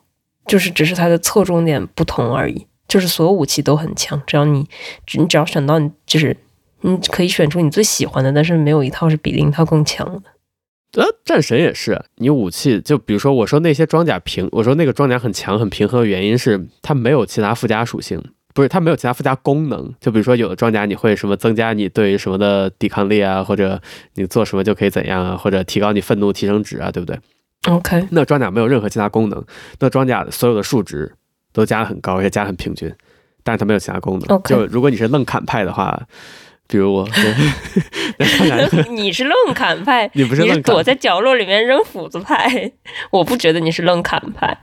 [0.47, 2.67] 就是只是它的侧重点不同而已。
[2.93, 4.69] 就是所有武器都很强，只要你，
[5.17, 6.37] 你只要选到你，就是
[6.83, 11.01] 你可以选出你最喜欢的，但是没有一套是比另一套更强的。
[11.01, 19.91] 呃，战神也是，你武器就比如说我说那些装甲平，我说那个装甲很强很平衡的原因是它没有其他附加属性，不是它没有其他附加功能。
[19.99, 23.81] 就比如说有的装甲你会什么增加你对于什么的抵抗力啊，或者
[24.17, 27.19] 你做什么就可以怎样啊，或者提高你愤怒提升值啊，对不对
[27.71, 29.43] ？OK，那装甲没有任何其他功能，
[29.79, 31.15] 那装甲所有的数值。
[31.53, 32.93] 都加的很高，而且加很平均，
[33.43, 34.39] 但是它没有其他功能。
[34.39, 34.49] Okay.
[34.49, 36.07] 就如果你是愣砍派的话，
[36.67, 37.09] 比如我，
[38.91, 42.73] 你是愣砍派， 你不是躲在角落里面扔斧子派。
[43.11, 44.59] 我不觉得你是愣砍派。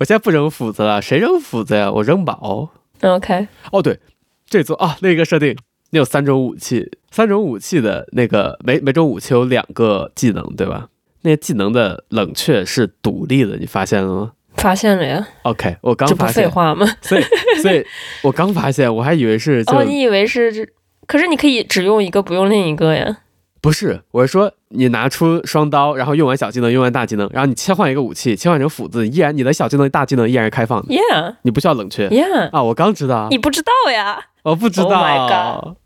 [0.00, 1.90] 我现在不扔斧子了，谁扔斧子呀？
[1.92, 2.70] 我扔宝。
[3.02, 3.46] OK。
[3.70, 4.00] 哦，对，
[4.46, 5.56] 这座啊，那个设定，
[5.90, 10.88] 你有三种武器，三种武器的那个每每种武器有两个技能，对吧？
[11.22, 14.32] 那些技能的冷却是独立的，你发现了吗？
[14.62, 16.86] 发现了呀，OK，我刚发现，这不废话吗？
[17.02, 17.22] 所以，
[17.60, 17.84] 所以
[18.22, 20.72] 我刚发现，我还以为是哦，你以为是，
[21.06, 23.18] 可是你可以只用一个，不用另一个呀？
[23.60, 34.26] 不是，我是说你拿出双刀，然后用完小技能，用完大技能，然后你切换一个武器，切换成斧子，依然你的小技能、大技能依然是开放的，Yeah，你不需要冷却，Yeah，啊，我刚知道，你不知道呀？
[34.42, 35.76] 我不知道，Oh my God，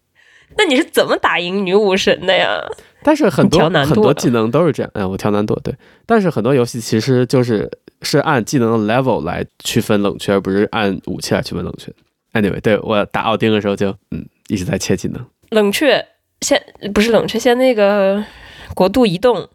[0.57, 2.61] 那你是怎么打赢女武神的呀？
[3.03, 5.75] 但是很多很多技能都是这样，哎，我调难度，对，
[6.07, 7.71] 但是很多游戏其实就是。
[8.03, 11.93] 是按技能的 level 来区分冷却，而不是按武器来区分冷却。
[12.33, 15.25] Anyway，对，我打奥丁的时候就嗯一直在切技能。
[15.51, 16.07] 冷却，
[16.41, 18.23] 先不是冷却，先那个
[18.75, 19.49] 国度移动，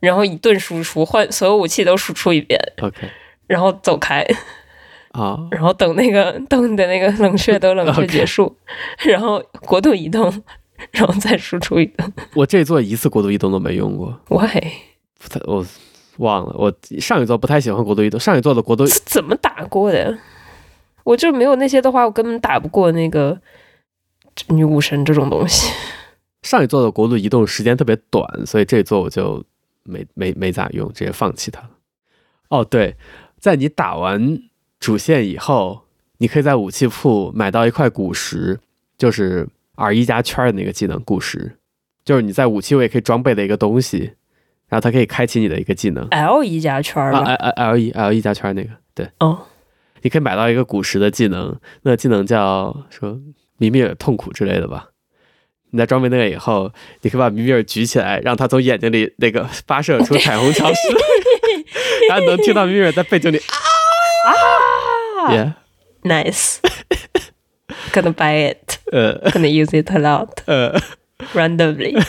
[0.00, 3.08] 然后一顿输出，换所有武器都输出一遍，OK，
[3.46, 4.24] 然后走开
[5.12, 8.56] 啊，然后等那个等你的那个冷却都冷却结束.
[9.04, 10.42] 然后国度移动，
[10.92, 12.12] 然后再输出一个。
[12.34, 14.62] 我这一座一次国度移动都没用过，Why？
[15.44, 15.66] 我
[16.18, 20.18] 忘了，我上一座不太喜欢国度移动，上一座的国度怎么打过的？
[21.04, 23.38] 我就没有那些的话，我根本打不过那个
[24.48, 25.72] 女武神这种东西。
[26.42, 29.44] 上一座的国度移动时间特别短，所以这一座我就
[29.82, 31.70] 没没没咋用，直接放弃它了。
[32.48, 32.96] 哦，对，
[33.38, 34.38] 在你打完
[34.78, 35.82] 主线以后，
[36.18, 38.60] 你可以在武器铺买到一块古石，
[38.96, 41.56] 就是 R 一加圈的那个技能古石，
[42.04, 44.12] 就是你在武器位可以装备的一个东西，
[44.68, 46.06] 然后它可以开启你的一个技能。
[46.10, 49.46] L 一加圈啊，L L 一 L 一加圈那个，对，哦。
[50.02, 53.18] 你可以买到一个古石的技能，那个技能叫说
[53.58, 54.90] 米米尔痛苦之类的吧。
[55.70, 60.78] 你在装备那个以后，你可以把米米尔举起来，让他从眼睛里那个发射出彩虹消失，
[62.08, 63.40] 然后能听到米米尔在背景里
[64.26, 64.30] 啊！
[65.26, 71.96] 啊！Yeah，nice，gonna buy it，gonna use it a lot，randomly。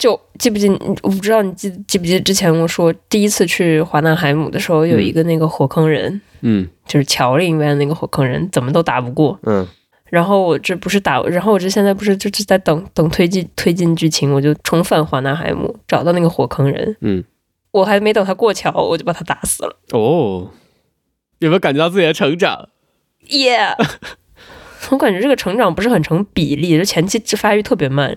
[0.00, 0.66] 就记不记？
[1.02, 9.68] 我不知道你记记不记得之前我说第一次去华纳海姆的时候，有一个那个火坑人，嗯，就是桥里面那个火坑人，怎么都打不过，嗯。
[10.06, 17.22] 然后我这不是打，然后我这现在不是就是在等等推进推进剧情，我就重返华纳海姆，找到那个火坑人，嗯，
[17.70, 19.76] 我还没等他过桥，我就把他打死了。
[19.92, 20.50] 哦，
[21.40, 22.70] 有没有感觉到自己的成长
[23.28, 23.74] ？Yeah，
[24.90, 28.12] 我感觉这个成长不是很成比例，就前期这发育特别慢。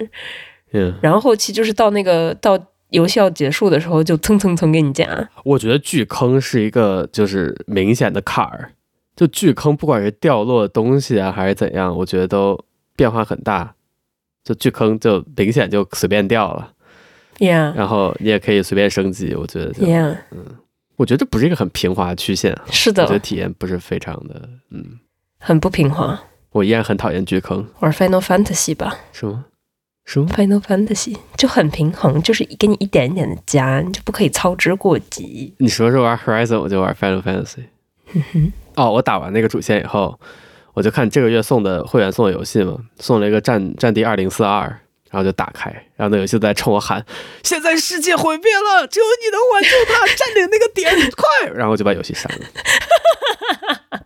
[0.73, 0.95] Yeah.
[1.01, 2.59] 然后后期就是到那个到
[2.89, 5.29] 游戏要结束的时候，就蹭蹭蹭给你加。
[5.45, 8.71] 我觉得巨坑是一个就是明显的坎儿，
[9.15, 12.59] 就巨坑不管是掉落的东西啊还是怎样，我觉得都
[12.95, 13.75] 变化很大。
[14.43, 16.73] 就巨坑就明显就随便掉了
[17.37, 17.73] ，Yeah。
[17.75, 20.17] 然后你也可以随便升级，我觉得，Yeah。
[20.31, 20.45] 嗯，
[20.97, 24.99] 我觉得这不是一个很平滑的曲线，是的，我觉得体验不是非常的，嗯，
[25.39, 26.19] 很不平滑。
[26.51, 27.65] 我依然很讨厌巨坑。
[27.79, 28.97] 玩 Final Fantasy 吧？
[29.13, 29.45] 是吗？
[30.05, 35.53] 什么 Final Fantasy 就很平衡，就是给你一点一点的加，你就不可以操之过急。
[35.59, 37.65] 你说是玩 Horizon，我就玩 Final Fantasy。
[38.75, 40.19] 哦，我打完那个主线以后，
[40.73, 44.63] 我就看这个月送的会员送的游戏嘛，送了一个战战地二零四二，
[45.09, 47.05] 然后就打开，然后那游戏在冲我喊
[47.43, 52.45] ：“现在世界毁灭了，只有你能挽救它，占领那个点， 快！”然后我就把游戏删了。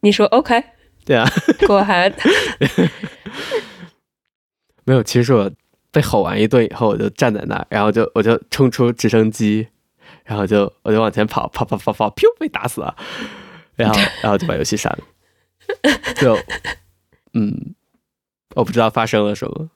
[0.00, 0.64] 你说 OK？
[1.04, 1.28] 对啊
[1.66, 2.14] ，Go ahead。
[4.86, 5.50] 没有，其实我
[5.90, 9.66] 被吼完一顿以后，我就站在那儿，然后就我就冲出直升机，
[10.24, 12.94] 然后就我就往前跑，跑跑跑跑，噗，被打死了，
[13.74, 14.98] 然后然后就把游戏删了，
[16.14, 16.38] 就
[17.34, 17.74] 嗯，
[18.54, 19.68] 我不知道发生了什么，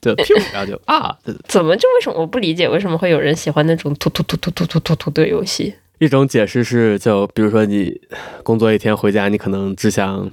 [0.00, 1.16] 就噗，然后就啊，
[1.46, 5.74] 怎么就为什么我不理解为什么会有人喜欢那种突突突突突突突突的游戏？
[5.98, 8.00] 一种解释是，就比如说你
[8.42, 10.28] 工作一天回家，你可能只想。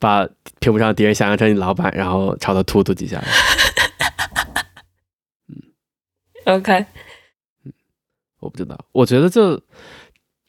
[0.00, 0.26] 把
[0.60, 3.22] 屏幕上敌人想象成你老板，然后朝他突突几下。
[5.48, 6.86] 嗯，OK。
[7.64, 7.72] 嗯，
[8.40, 8.78] 我不知道。
[8.92, 9.60] 我觉得就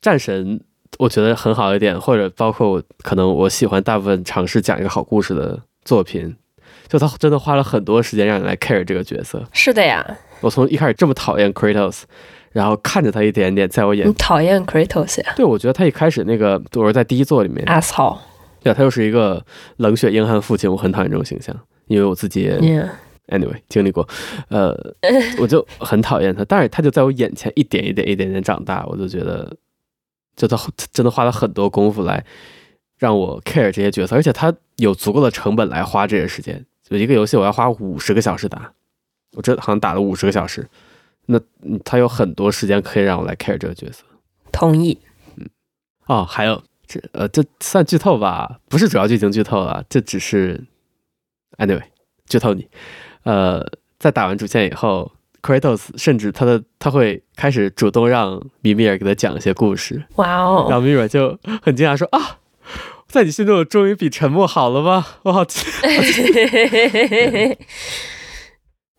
[0.02, 0.62] 战神，
[0.98, 6.36] 我觉得很好一点，或者包括我可能我喜欢大部分尝试讲一个好故事的作品，
[6.88, 9.44] 就他真的花了很多时间让你来 care 这个角色。
[9.54, 10.06] 是的呀。
[10.42, 12.04] 我从一开始这么讨厌 Kratos，
[12.54, 15.34] 然后看着他一点点在我眼里，你讨厌 Kratos 呀？
[15.36, 17.66] 对，我觉得他一开始那个，我是在第一作里面。
[17.66, 18.20] Asshole。
[18.62, 19.46] 对，他又是一个
[19.78, 22.50] 冷血硬汉父亲，我很讨厌这种形象，因为我自己
[23.30, 24.08] anyway 经历过，
[24.50, 24.76] 呃，
[25.40, 29.56] 我就很讨厌他，但是他就在我眼前一点一点一点点长大，我就觉得，
[30.36, 30.58] 就他
[30.92, 32.26] 真的花了很多功夫来
[32.98, 38.74] 让我 care 这些角色，而且他有足够的成本来花这些时间，就一个游戏我要花五十个小时打，
[39.36, 40.68] 我这好像打了五十个小时，
[41.28, 41.40] 那
[41.86, 44.04] 他有很多时间可以让我来 care 这个角色，
[44.52, 44.98] 同意，
[45.38, 45.48] 嗯，
[46.08, 46.62] 哦，还有。
[46.92, 48.60] 这呃，这算剧透吧？
[48.68, 50.66] 不是主要剧情剧透了，这只是
[51.60, 51.84] ，anyway，
[52.28, 52.68] 剧透你。
[53.26, 53.64] 呃，
[54.00, 55.12] 在打完主线以后
[55.44, 60.04] ，Kratos 甚至他的他会开始主动让米米尔给他讲一些故事。
[60.16, 60.66] 哇哦！
[60.68, 62.40] 然后米米尔就很惊讶说：“啊，
[63.08, 65.06] 在你心中我终于比沉默好了吗？
[65.26, 65.68] 我好奇。”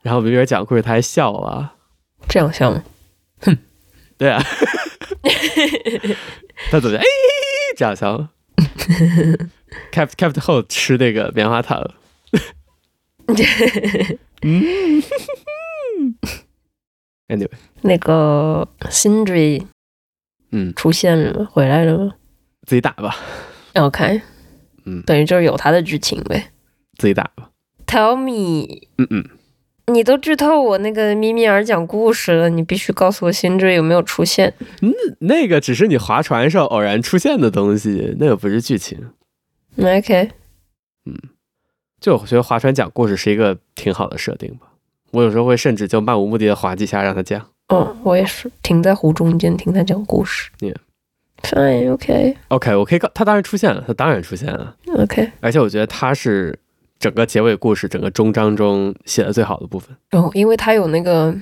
[0.03, 1.75] 然后米米尔讲故事，他还笑了。
[2.29, 2.85] 这样笑吗？
[3.41, 3.59] 哼，
[4.17, 4.41] 对啊。
[6.71, 7.03] 他怎么样？
[7.03, 7.07] 哎。
[7.77, 8.29] 这样笑
[9.93, 11.91] ，Cap Captain 后吃那个棉花糖，
[14.43, 15.03] 嗯，
[17.29, 17.51] Anyway，
[17.83, 19.65] 那个 Sindri，
[20.51, 22.15] 嗯，出现了，回来了吗，
[22.67, 23.17] 自己打吧。
[23.75, 24.21] OK，
[24.85, 26.51] 嗯，等于就是有他的剧情呗，
[26.99, 27.51] 自己打吧。
[27.87, 28.67] tell me，
[28.99, 29.25] 嗯嗯，
[29.93, 34.55] 你都剧透我那个咪咪儿讲故事了，你必须告诉我辛追有没有出现。
[34.81, 38.99] 那那个只是你划船时候偶然出现的东西，那个不是剧情。
[39.79, 40.31] OK，
[41.07, 41.15] 嗯，
[42.01, 44.69] 就我觉得划船讲故事是一个挺好的设定吧。
[45.13, 47.49] 我有时候会甚至就漫无目的的划几下让他讲。
[47.69, 50.51] 哦，我也是停在湖中间听他讲故事。
[50.61, 50.77] Yeah.
[51.43, 52.59] Fine，OK，OK，、okay.
[52.59, 54.77] okay, 我可以告他当然出现了，他当然出现了。
[54.99, 56.59] OK，而且我觉得他是
[57.01, 59.97] 整个结尾故事、整个终章中写的最好的部分。
[60.13, 61.35] 哦，因为他有那个，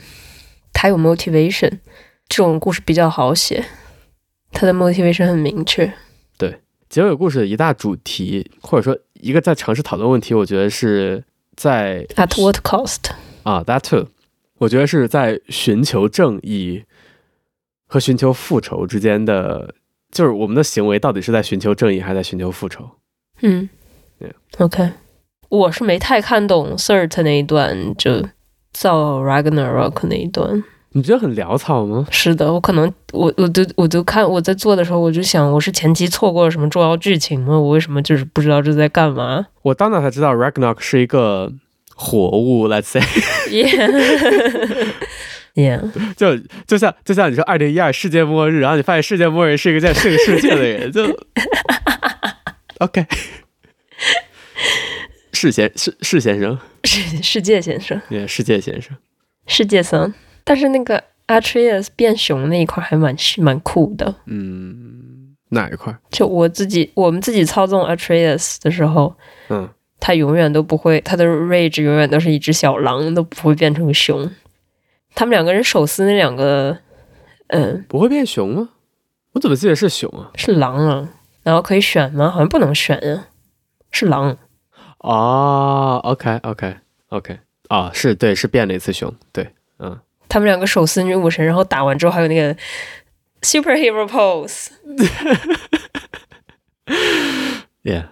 [0.72, 1.80] 他有 motivation，
[2.28, 3.64] 这种故事比较好写，
[4.52, 5.92] 他的 motivation 很明确。
[6.38, 11.24] 对，结尾故事的一大主题，或者说一个在尝试讨论问题，我觉得是
[11.56, 13.10] 在 At what cost？
[13.42, 14.06] 啊，That too，
[14.58, 16.84] 我觉得是在寻求正义
[17.86, 19.74] 和寻求复仇之间的。
[20.10, 22.88] 就是我们的行为到底是在寻求正义，还是在寻求复仇？
[23.42, 23.68] 嗯
[24.56, 24.90] ，OK，
[25.48, 28.22] 我是没太看懂 Surt 那一段，就
[28.72, 30.62] 造 Ragnarok 那一段。
[30.92, 32.06] 你觉得很潦草吗？
[32.10, 37.58] 是的，我可能我我就我就看我在做的时候，我就想，我是前期错过了什么重要剧情吗？
[37.58, 39.46] 我为什么就是不知道这在干嘛？
[39.62, 41.52] 我到那才知道 Ragnarok 是一个
[41.94, 43.02] 活物，Let's say。
[43.50, 44.92] Yeah.
[45.54, 46.14] Yeah.
[46.16, 51.04] 就就像就像你说二零一二世界末日，然后你发现世界末日是一个在这个世界的人，就
[52.78, 53.06] OK。
[55.40, 58.96] 世先世世先生， 世世界先生，对，世界先生，
[59.46, 60.12] 世界僧。
[60.42, 64.12] 但是那个 Atreus 变熊那一块还蛮蛮酷的。
[64.26, 65.96] 嗯，哪一块？
[66.10, 69.14] 就我自己我们自己操纵 Atreus 的时候，
[69.50, 69.68] 嗯，
[70.00, 74.28] 他永远都不会，他的 rage 永远都是一只小狼，都不会变成熊。
[75.14, 76.78] 他们两个人手撕那两个，
[77.48, 78.70] 嗯，不会变熊吗？
[79.34, 80.32] 我怎么记得是熊啊？
[80.34, 81.08] 是狼啊，
[81.44, 82.28] 然后可以选吗？
[82.28, 83.28] 好像不能选啊，
[83.92, 84.36] 是狼。
[84.98, 87.38] 哦，OK，OK，OK，
[87.68, 89.98] 啊，是对，是变了一次熊，对，嗯。
[90.28, 92.54] 他们两个手撕女武神，然后打完之后还有那个
[93.40, 94.68] superhero pose。
[97.82, 98.08] Yeah，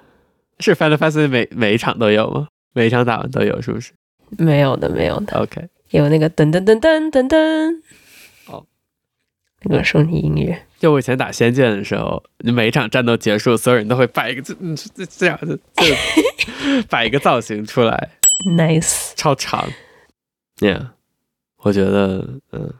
[0.61, 2.49] 是 Final Fantasy 每每一场都有吗？
[2.73, 3.93] 每一场打完都有，是不是？
[4.31, 5.39] 没有的，没有的。
[5.39, 5.69] OK。
[5.91, 7.83] 有那个噔噔噔噔噔噔，
[8.47, 8.65] 哦，
[9.63, 10.66] 那个声音音乐。
[10.79, 14.55] 就我以前打仙剑的时候，你每一场战斗结束，所有人都会摆一个这
[14.95, 18.11] 这这样的，就摆一个造型出来
[18.57, 19.67] ，nice，超长
[20.59, 20.89] ，yeah，
[21.63, 22.75] 我觉得嗯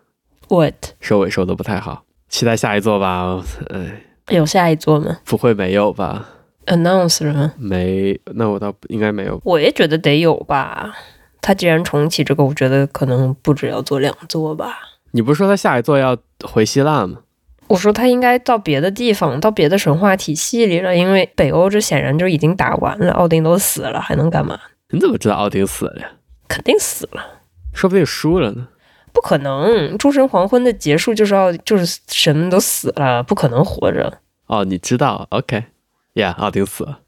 [0.49, 5.19] ，what 收尾收的不太好，期待下一座吧，哎，有下一座吗？
[5.25, 6.29] 不会没有吧
[6.67, 7.55] ？announce 了吗？
[7.57, 10.95] 没，那我倒应该没有，我也觉得得有吧。
[11.41, 14.77] 他既然重启这个，我觉得可能不止要做两座吧。
[15.13, 17.21] 你不是说他下一座要回希腊吗？
[17.69, 20.97] 我说他应该到别的地方，到别的神话体系里了。
[20.97, 24.59] 因为北欧这显然就已经打完了，奥丁都死了，还能干嘛？
[24.91, 26.11] 你怎么知道奥丁死了呀？
[26.47, 27.41] 肯定死了，
[27.73, 28.69] 说不定输了呢。
[29.13, 34.21] 不可能，诸神黄昏的结束就是要就是神们都死了，不可能活着。
[34.47, 35.65] 哦，你知道？OK，
[36.13, 37.01] 呀，yeah，奥丁死了，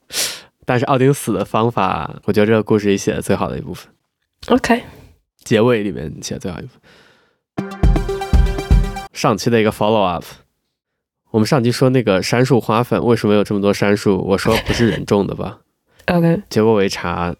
[0.64, 3.86] 但是奥丁死的方法，我觉得这个故事里写的最好的一部分。
[4.48, 4.82] OK，
[5.44, 6.80] 结尾里面写的最好一部分。
[9.12, 10.24] 上期的一个 follow up，
[11.30, 14.16] 我们上集说那个杉树花粉为什么有这么多杉树？
[14.26, 15.58] 我说不是人种的吧？
[16.06, 17.34] OK，结果我一查，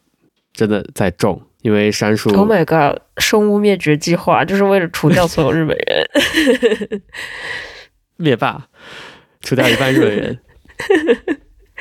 [0.53, 2.29] 真的在种，因为杉树。
[2.35, 3.01] Oh my god！
[3.17, 7.03] 生物灭绝计划就是为了除掉所有日本人，
[8.17, 8.67] 灭霸，
[9.41, 10.39] 除掉一半日本人。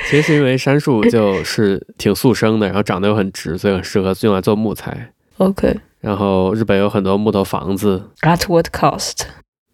[0.05, 5.11] 其实是因为杉树就是挺速生的，然后长得又很直，所以很适合用来做木材。
[5.37, 5.75] OK。
[5.99, 8.11] 然后日本有很多木头房子。
[8.21, 9.23] At what cost?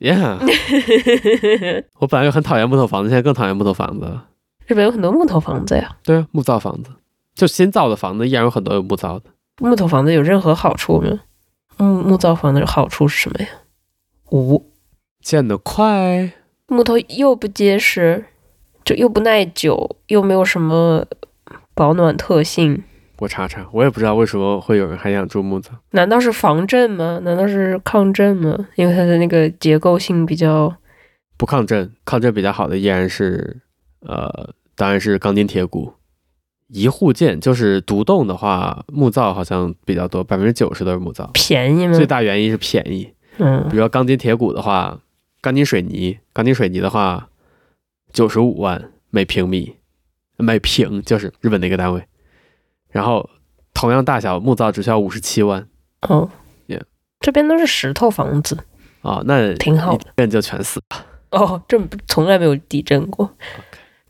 [0.04, 0.38] Yeah。
[2.00, 4.28] 我本来就很讨厌木头房子，现在更讨厌木头房子了。
[4.68, 5.96] 日本有很多木头房子呀。
[6.04, 6.92] 对啊，木造房子，
[7.34, 9.26] 就新造的房子依然有很多有木造的。
[9.62, 11.22] 木头房子有任何好处吗？
[11.78, 13.48] 木木造房子的好处是什么呀？
[14.32, 14.70] 无。
[15.22, 16.34] 建得快。
[16.68, 18.26] 木头又不结实。
[18.84, 21.06] 就又不耐久，又没有什么
[21.74, 22.84] 保暖特性。
[23.18, 25.72] 我查查，我也不知道为什么会有人还想住木造。
[25.92, 27.20] 难道是防震吗？
[27.24, 28.68] 难道是抗震吗？
[28.76, 30.76] 因为它的那个结构性比较
[31.38, 33.62] 不抗震，抗震比较好的依然是
[34.02, 35.94] 呃，当然是钢筋铁骨。
[36.68, 41.30] 一户建就是独栋的话，木造好像比较多，百分之九十都是木造。
[41.34, 41.94] 便宜吗？
[41.94, 43.14] 最大原因是便宜。
[43.38, 45.00] 嗯，比如说钢筋铁骨的话，
[45.42, 47.30] 钢筋水泥，钢筋水泥的话。
[48.12, 49.78] 九十五万每平米，
[50.38, 52.04] 每平就是日本的一个单位。
[52.94, 53.30] 然后
[53.74, 55.68] 同样大小木造只需要五十七万。
[56.08, 56.30] 哦，
[56.68, 56.82] 耶，
[57.20, 58.58] 这边都是石头房子。
[59.02, 60.06] 哦，那挺好的。
[60.06, 61.06] 地震就全死了。
[61.32, 61.78] 哦，这
[62.08, 63.30] 从来没有地震过。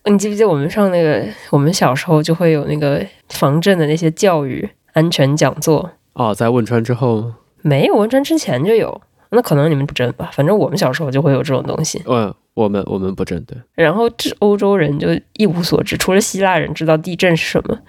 [0.05, 5.89] 你记不记得我们上那个，我们小时候就会有那个防震的那些教育安全讲座。
[6.13, 9.01] 哦，在汶川之后没有，汶川之前就有。
[9.35, 10.29] 那可能你们不震吧？
[10.31, 11.99] 反正我们小时候就会有这种东西。
[12.05, 13.57] 嗯，我们我们不震对。
[13.73, 15.07] 然后这欧洲人就
[15.37, 17.79] 一无所知，除了希腊人知道地震是什么，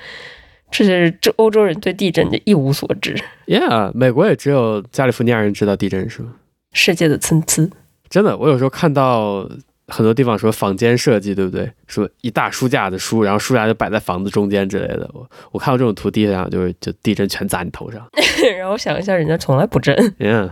[0.77, 3.15] 这是这欧洲人对地震就一无所知。
[3.47, 6.35] Yeah，美国也只有加利福尼亚人知道地震是吗？
[6.73, 7.71] 世界的参差。
[8.11, 9.49] 真的，我有时候看到
[9.87, 11.71] 很多地方说房间设计，对不对？
[11.87, 15.09] 说一大书架的书，然后书架就摆在房子中间之类的。
[15.15, 18.05] 我我看到这种图，第一想就是就地震全砸你头上。
[18.59, 19.95] 然后想一下，人家从来不震。
[20.19, 20.51] Yeah。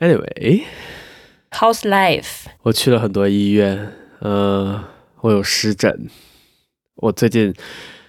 [0.00, 2.46] Anyway，How's life？
[2.62, 4.84] 我去了很多医院，嗯、呃，
[5.20, 6.08] 我有湿疹。
[6.96, 7.54] 我最近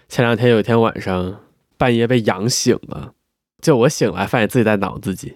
[0.09, 1.41] 前两天有一天晚上
[1.77, 3.13] 半夜被痒醒了，
[3.61, 5.35] 就我醒来发现自己在挠自己，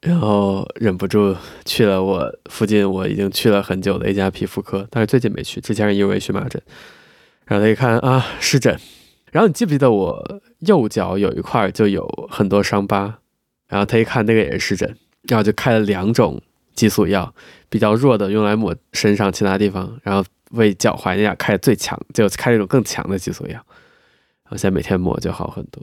[0.00, 6.60] 然后忍不住去了我附近我已经去了很久的一家皮肤科，但是最近没去，之前是因为荨麻疹。
[7.44, 8.78] 然后他一看啊，湿疹。
[9.30, 13.18] 然后你记不记得我右脚有一块就有很多伤疤？
[13.68, 14.96] 然后他一看那个也是湿疹。
[15.22, 16.40] 然后就开了两种
[16.74, 17.34] 激素药，
[17.68, 23.62] 比较弱的用来抹身上其他地方，然后为脚踝那样开最强，就开了一种更强的激素药。
[24.48, 25.82] 然后现在每天抹就好很多，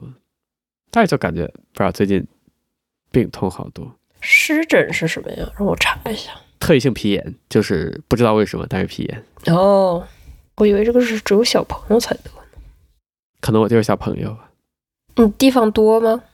[0.90, 2.26] 但是就感觉不知道最近
[3.12, 3.96] 病痛好多。
[4.20, 5.48] 湿疹是什么呀？
[5.56, 6.32] 让我查一下。
[6.58, 9.54] 特异性皮炎，就是不知道为什么，但是皮炎。
[9.54, 10.04] 哦，
[10.56, 12.42] 我以为这个是只有小朋友才得呢。
[13.40, 14.50] 可能我就是小朋友吧。
[15.16, 16.24] 嗯，地方多吗？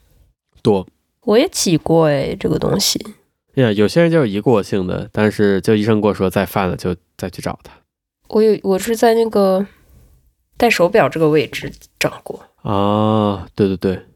[0.62, 0.88] 多。
[1.24, 2.98] 我也起过哎，这个东西。
[3.54, 7.72] 呀，yeah, 有些人就是一过性的，但是就医生跟我说再犯了就再去找他。
[8.28, 9.66] 我有，我是在那个
[10.56, 11.70] 戴手表这个位置
[12.02, 12.44] 长过。
[12.62, 14.06] 啊，对对对，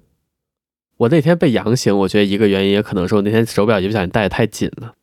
[0.96, 4.94] 我那天被阳醒，我觉得一个原因也可能是我那天手表一不小心戴得太紧了。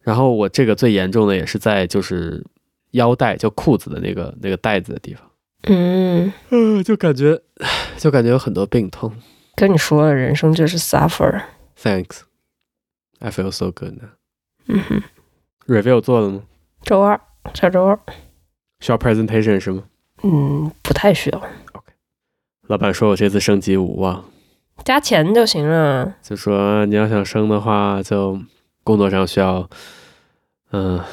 [0.00, 2.44] 然后我这个最严重的也是在就是
[2.92, 5.28] 腰带，就裤子的那个那个带子的地方。
[5.64, 7.40] 嗯嗯，就感觉
[7.96, 9.12] 就感觉有很多病痛。
[9.54, 11.42] 跟你说了，人生就是 suffer。
[11.80, 12.22] Thanks,
[13.20, 13.94] I feel so good.
[14.66, 15.02] 嗯哼
[15.66, 16.42] ，review 做了吗？
[16.82, 17.20] 周二，
[17.54, 17.98] 下周二。
[18.80, 19.84] 需要 presentation 是吗？
[20.24, 21.42] 嗯，不太需要。
[22.72, 24.24] 老板说我这次升级无望，
[24.82, 26.14] 加钱就行了。
[26.22, 28.40] 就说你要想升的话，就
[28.82, 29.68] 工作上需要，
[30.70, 31.04] 嗯、呃，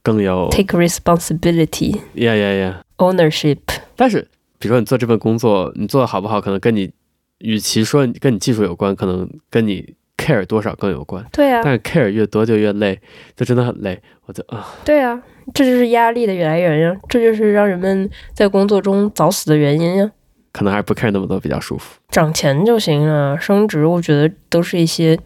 [0.00, 1.98] 更有 take responsibility。
[2.14, 2.74] Yeah, yeah, yeah.
[2.98, 3.58] Ownership。
[3.96, 4.28] 但是，
[4.60, 6.92] 比如说你做这份工作，你做的好不好，可能跟你。
[7.38, 11.24] 与其说跟你技术有关，可能跟你 care 多少更有关。
[11.32, 13.00] 对啊，但是 care 越多就越累，
[13.34, 14.00] 就真的很累。
[14.26, 15.20] 我就啊，对啊，
[15.52, 20.10] 这就是压力的来源呀，这就是让人们在工作中早死的原因呀。
[20.52, 25.18] 可能还是不 care 那么多比较舒服，涨钱就行了，升职我觉得都是一些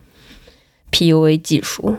[0.91, 1.97] PUA 技术，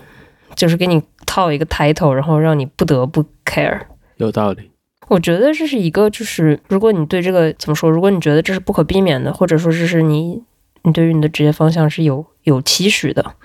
[0.55, 3.81] 就是给你套一个 title，然后让你不得不 care。
[4.17, 4.69] 有道理。
[5.09, 10.41] 我觉得这是一个，就是如果你对这个怎么说，如果你觉得这是不可避免的，或者说这是你
[10.83, 13.35] 你对于你的职业方向是有有期许的，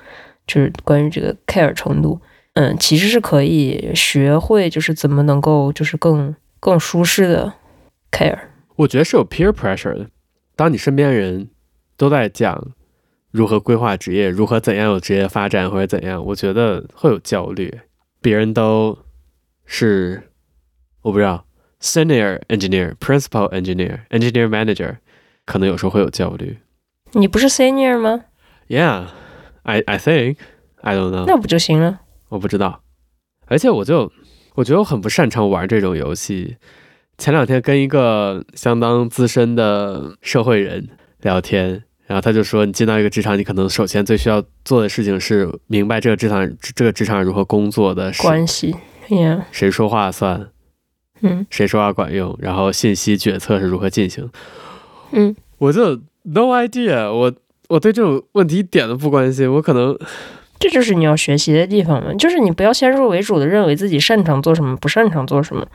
[0.47, 2.21] 就是关于这个 care 程度，
[2.55, 7.53] 嗯，其实是可以学会，就是怎么能够就是更更舒适的
[8.13, 8.39] care。
[8.79, 10.09] 我觉得是有 peer pressure 的，
[10.55, 11.51] 当你身边人
[11.97, 12.73] 都在讲
[13.31, 17.81] 如何规划职业，如何怎样有职业发展或者怎样，我觉得会有焦虑，
[18.21, 18.97] 别人都
[19.65, 20.31] 是
[21.03, 21.45] 我不知道。
[21.81, 24.97] Senior engineer, principal engineer, engineer manager，
[25.45, 26.59] 可能有时候会有焦虑。
[27.13, 28.25] 你不是 senior 吗
[28.69, 29.07] ？Yeah,
[29.63, 30.39] I I think
[30.83, 31.25] I don't know。
[31.27, 32.01] 那不就行了？
[32.29, 32.83] 我不知道。
[33.47, 34.13] 而且我就
[34.55, 36.57] 我觉得我很不擅长玩这种游戏。
[37.19, 40.89] 前两天跟一个相当资深的社会人
[41.23, 48.75] 聊天，然后他就说，你进到一个职场，你可能首先最需要做的事情是明白这个职场这个职场如何工作的关系。
[49.09, 50.49] Yeah，谁说话算？
[51.21, 52.39] 嗯，谁说话管用？
[52.41, 54.31] 然后信息决策是如何进行？
[55.11, 57.33] 嗯，我就 no idea，我
[57.69, 59.53] 我对这种问题一点都不关心。
[59.53, 59.99] 我可能
[60.61, 65.67] 这就是你要学习的地方嘛，就是你不要先入为主的认为自己擅长做什么，不擅长做什么。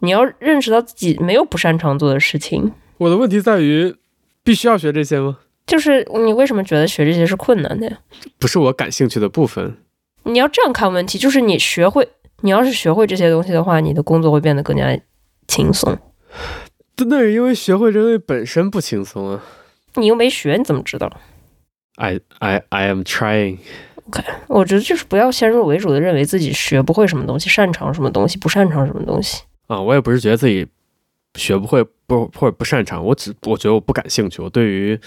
[0.00, 2.72] 你要认识到自己没有不擅长做的事情。
[2.98, 3.94] 我的问题在于，
[4.42, 5.38] 必须要学这些吗？
[5.66, 7.98] 就是你为什么觉得学这些是困难的呀？
[8.38, 9.76] 不是我感兴趣的部分。
[10.24, 12.08] 你要这样看问题，就是你学会。
[12.42, 14.98] 你要是学会这些东西的话，你的工作会变得更加
[15.46, 15.96] 轻松。
[16.96, 19.42] 那是因为学会这东西本身不轻松啊。
[19.94, 21.10] 你又没学，你怎么知道
[21.96, 23.58] ？I I I am trying.
[24.08, 29.42] OK，我觉得就是不要先入为主的认为自己学不会什么东西，擅长什么东西，不擅长什么东西。
[29.70, 30.66] 啊，我也不是觉得自己
[31.36, 34.42] 学不会，不或者不擅长，我只我觉得我不感兴趣。
[34.42, 34.98] 我对于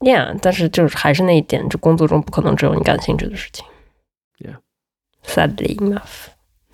[0.00, 3.64] ，Yeah，但是就是还是那一点，就工作中不可能只有你感兴趣的事情。
[4.38, 4.56] Yeah.
[5.24, 6.26] Sadly enough，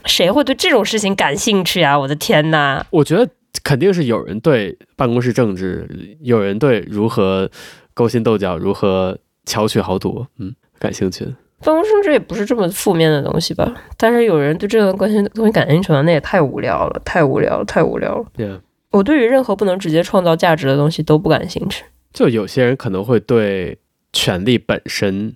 [0.04, 1.96] 谁会对这种事情感兴趣啊？
[1.96, 2.84] 我的天呐！
[2.90, 3.30] 我觉得
[3.62, 7.48] 肯定是有人对办公室政治，有人对如何
[7.94, 11.32] 勾心斗角、如何巧取豪夺，嗯，感兴趣的。
[11.64, 13.72] 办公室政治也不是这么负面的东西吧？
[13.96, 18.24] 但是有人对这个关心东西感兴趣了，那也太无聊了，太无聊了，太无聊了。
[18.36, 18.60] 对啊，
[18.90, 21.84] 我对于任何不能直接创造价值的东西都不感兴趣。
[22.12, 23.78] 就有些人可能会对
[24.12, 25.34] 权力本身、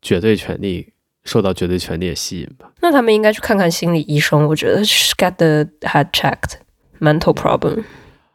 [0.00, 0.92] 绝对权力
[1.24, 2.70] 受到绝对权力的吸引吧。
[2.80, 6.54] 那他们应该去看看心理医生，我觉得是 get the head checked
[7.00, 7.82] mental problem。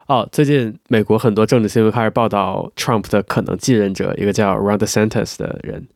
[0.06, 5.86] 哦，最近美国很多政治新闻开始报道 Trump 的可能继任者，一个叫 Ron DeSantis 的人，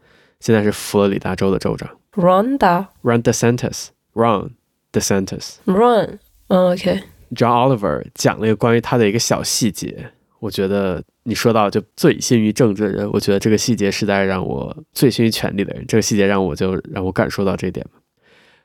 [0.45, 1.89] 现在是佛罗里达州的州长。
[2.13, 4.51] Ronda Ron DeSantis，Ron
[4.93, 5.55] DeSantis。
[5.65, 6.19] Ron，
[6.49, 7.03] 嗯，OK。
[7.35, 17.87] John Oliver 讲了一个关于他的一个小细节，我觉得你说到就醉心于政治的人，我觉得这个细节是在让我醉心于权力的人，这个细节让我就让我感受到这一点。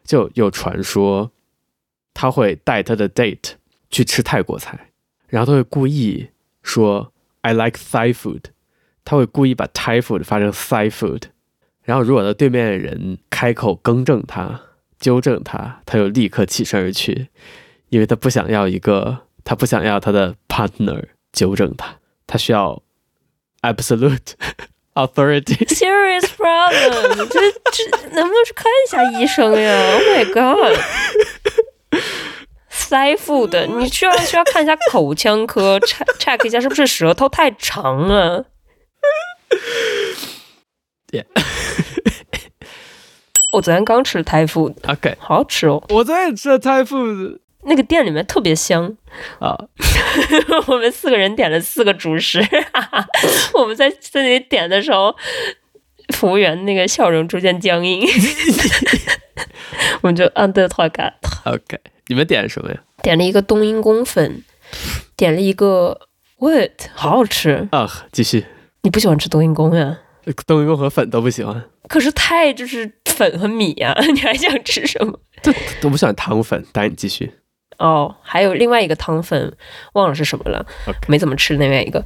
[0.03, 1.31] 就有传说
[2.13, 3.51] 他会带他的 date
[3.89, 4.91] 去吃泰国菜，
[5.27, 6.27] 然后他会故意
[6.61, 8.41] 说 I like Thai food，
[9.05, 11.21] 他会故意把 Thai food 发成 Thai food，
[11.89, 14.61] 然后如果他对面的人开口更正他、
[14.99, 17.29] 纠正他，他就立刻起身而去。
[17.89, 21.95] 因为他不想要一个，他不想要他的 partner 纠正他，
[22.27, 22.83] 他需要
[23.63, 24.33] absolute
[24.93, 25.65] authority。
[25.73, 27.39] Serious problem，这
[27.71, 30.25] 这能不能去看一下医生呀？Oh my
[31.91, 38.45] god，Thai food，你需要需要看一下口腔科，check check 一下是不是舌头太长了。
[41.11, 41.25] Yeah.
[43.51, 45.83] 我昨天刚吃 Thai food，OK，好好吃哦。
[45.89, 47.39] 我昨天也吃了 Thai food。
[47.63, 48.95] 那个店里面特别香
[49.39, 49.53] 啊！
[50.67, 52.41] 我们四个人点了四个主食，
[53.53, 55.13] 我们在在那里点的时候，
[56.15, 58.07] 服务员那个笑容逐渐僵硬，
[60.01, 61.11] 我们就 under target。
[61.43, 61.77] OK，
[62.07, 62.77] 你们点什么呀？
[63.03, 64.41] 点了一个冬阴功粉，
[65.17, 68.07] 点了一个 what，好好吃啊！
[68.13, 68.45] 继续，
[68.83, 69.99] 你不喜欢吃冬阴功呀？
[70.47, 75.19] 冬阴功和粉都不喜欢，可是太就是粉和米呀， 你还想吃什么？
[75.43, 77.33] 这都不喜欢汤粉，带你继续。
[77.77, 79.53] 哦，还有另外一个汤粉，
[79.93, 81.09] 忘了是什么了，Okay.
[81.09, 81.55] 没怎么吃。
[81.55, 82.03] 另外一个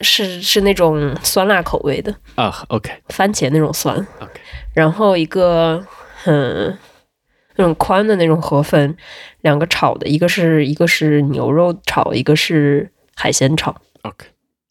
[0.00, 4.40] 是是那种酸辣口味的啊、oh,，OK，番茄那种酸，OK。
[4.74, 5.84] 然后一个
[6.24, 6.76] 嗯，
[7.56, 8.96] 那种宽的那种河粉，
[9.42, 14.26] 两个炒的，一个是一个是牛肉炒，一个是海鲜炒，OK。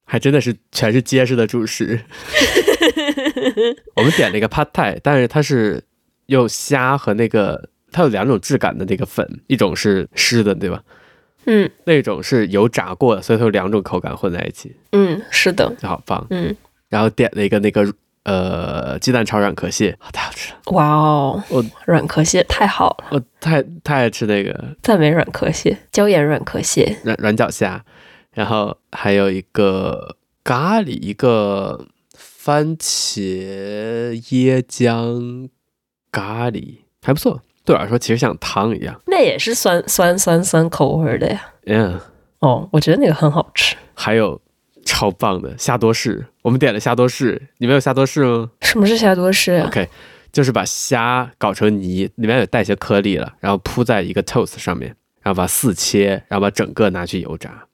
[0.06, 2.06] 还真的是全是结实的主食。
[3.96, 5.84] 我们点了一个 Pad Thai，但是它是
[6.28, 7.70] 用虾和那个。
[7.92, 10.84] 它有两种质感的那个粉，一种是湿的，对吧？
[11.46, 14.76] 嗯，那种是油炸过的，所以它有两种口感混在一起。
[14.92, 16.28] 嗯，是的，好棒。
[16.30, 16.54] 嗯，
[16.90, 17.88] 然后点了一个那个
[18.24, 20.60] 呃鸡蛋炒软壳蟹，太好吃了。
[20.74, 27.86] 哇哦，我软壳蟹太好了，我太太爱吃那个赞美软壳蟹，椒盐软壳蟹，软软脚虾，
[28.34, 31.88] 然后还有一个咖喱，一个
[32.46, 35.50] 番茄椰浆
[36.12, 37.42] 咖喱，还不错。
[37.64, 41.44] 对我来说，其实像汤一样，那也是酸酸酸酸口味的呀。
[41.66, 42.00] 嗯，
[42.42, 43.76] 哦，我觉得那个很好吃。
[43.96, 44.40] 还有
[44.86, 48.52] 超棒的虾多士，我们点了虾多士，你们有虾多士吗？
[48.62, 49.90] 什么是虾多士啊？OK，
[50.32, 57.66] 就是把虾搞成泥，里面有带些颗粒了，然后铺在一个 toast 上面，然后把四切，然后把整个拿去油炸。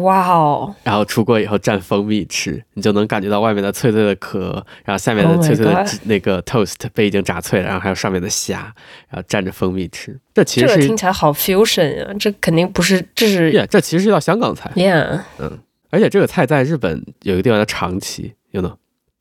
[0.00, 0.74] 哇哦！
[0.84, 8.74] 然后出锅以后蘸蜂蜜吃，你就能感觉到外面的脆脆的壳，然后下面的脆脆的那个 toast 被已经炸脆了，然后还有上面的虾，
[9.10, 10.18] 然后蘸着蜂蜜吃。
[10.32, 12.14] 这其实是这个听起来好 fusion 啊！
[12.18, 14.72] 这肯定不是，这是 yeah, 这其实是一道香港菜。
[14.74, 15.58] Yeah，嗯，
[15.90, 18.74] 而且这个菜在日本有一个地方叫长崎，you know，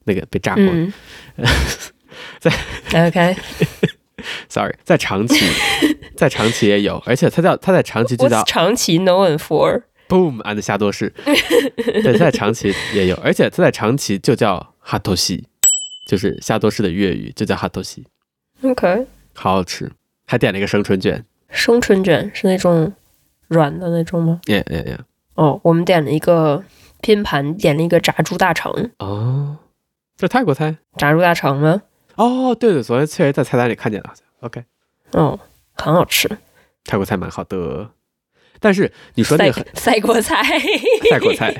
[0.05, 0.63] 那个被炸过。
[0.63, 0.93] 嗯、
[2.39, 2.49] 在
[3.07, 5.45] OK，Sorry， 在长崎，
[6.15, 9.82] 在长崎也有，而且它叫它在长崎就叫长崎 known for。
[10.12, 11.14] Boom and 虾多士，
[12.03, 15.47] 对，在长崎也有，而且它在长崎就叫哈多西，
[16.05, 18.05] 就是虾多士的粤语就叫哈多西。
[18.62, 19.89] OK，好好吃，
[20.28, 21.24] 还点了一个生春卷。
[21.49, 22.91] 生春卷是那种
[23.47, 24.97] 软的那种吗？Yeah yeah yeah。
[25.36, 26.62] 哦，我们点了一个
[26.99, 28.74] 拼盘，点了一个炸猪大肠。
[28.99, 29.59] 哦，
[30.18, 30.76] 这泰国菜？
[30.97, 31.84] 炸猪大肠吗？
[32.16, 34.14] 哦，对对，昨天确实在菜单里看见了。
[34.41, 34.66] OK，
[35.14, 35.39] 哦，
[35.76, 36.28] 很好吃，
[36.84, 37.91] 泰国菜蛮好的。
[38.62, 40.43] 但是你说那个赛 国菜，
[41.09, 41.53] 赛国菜，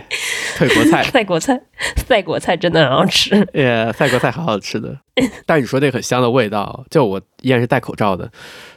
[0.56, 1.62] 泰国菜，赛国菜，
[2.08, 3.36] 赛国菜真的很好吃。
[3.54, 4.95] 耶，赛国菜好好吃的。
[5.47, 8.32] 但是你说那个很香的味道，就我依然是戴口罩的，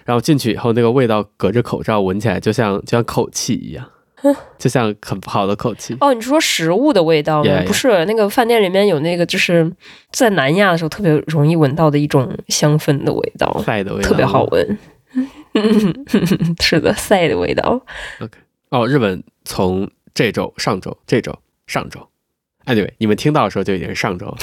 [0.07, 3.87] 然后进去以后那个味道隔着口罩闻起来就像就像口气一样，
[4.59, 5.95] 就像很不好的口气。
[6.01, 7.67] 哦，你是说食物的味道吗？Yeah, yeah.
[7.67, 9.71] 不是，那个饭店里面有那个就是
[10.13, 14.79] 在南亚的时候特别容易闻到的一种香氛的味道，赛的味道特别好闻。
[16.61, 17.85] 是的，赛的味道。
[18.21, 18.39] OK，
[18.71, 22.09] 哦，日本从这周、上周、这周、上周
[22.67, 24.37] ，anyway，你们听到的时候就已经是上周，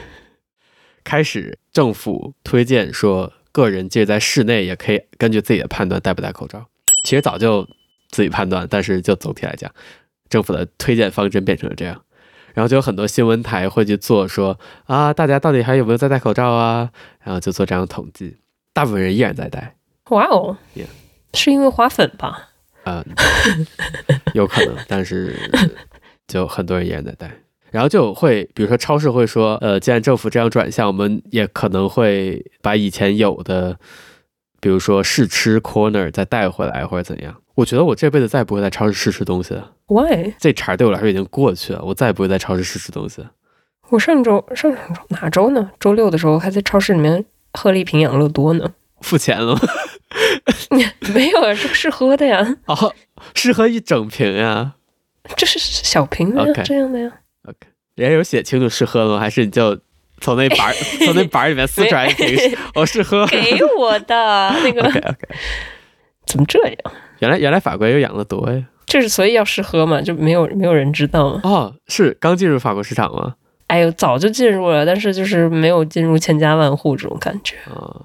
[1.02, 6.66] 开始政府推荐说，个人即使在室内也可以根据自己的判断戴不戴口罩。
[7.04, 7.66] 其实早就
[8.10, 9.72] 自己判断，但是就总体来讲，
[10.28, 12.02] 政府的推荐方针变成了这样。
[12.52, 16.90] 然后就有很多新闻台会去做说啊，大家到底还有没有在戴口罩啊？
[17.22, 18.38] 然后就做这样的统计，
[18.72, 19.76] 大部分人依然在戴。
[20.10, 20.86] 哇哦 Yeah，
[21.34, 22.48] 是因为花粉吧？
[22.84, 23.04] 啊、呃，
[24.34, 25.36] 有可能，但是
[26.28, 27.30] 就很多人依然在戴。
[27.72, 33.76] 然后就会，比如说超市会说，呃，既然政府这样转向，我们也可能会把以前有的，
[34.60, 37.36] 比如说试吃 corner 再带回来或者怎样。
[37.56, 39.72] 我觉得我这辈子再也不会在超市试吃东西了。
[39.88, 40.32] Why？
[40.38, 43.32] 这茬对我来说已经过去了，我再也不会在超市试吃东西了。
[43.88, 45.70] 我上周上上周哪周呢？
[45.80, 48.72] 周六的时候还在超市里面喝了一瓶养乐多呢。
[49.00, 49.60] 付钱了吗？
[51.14, 52.56] 没有啊，这是喝的呀。
[52.66, 52.94] 哦，
[53.34, 54.74] 是喝一整瓶呀？
[55.36, 56.62] 这是小瓶的呀，Okay.
[56.64, 57.10] 这样的呀。
[57.48, 57.56] OK，
[57.96, 59.18] 人家有写清楚是喝了吗？
[59.20, 59.78] 还是你就
[60.20, 60.72] 从那板
[61.04, 62.56] 从那板里面撕出来一瓶？
[62.74, 63.26] 我是喝。
[63.26, 64.82] 给我的那个。
[64.82, 65.16] OK OK。
[66.26, 66.76] 怎么这样？
[67.20, 73.34] 原来原来法国也有养乐多呀，就是所以要试喝嘛，就没有没有人知道哦，是刚进入法国市场吗？
[73.68, 77.56] 哎呦，早就进入了，但是就是没有进入千家万户这种感觉。
[77.68, 78.04] 哦，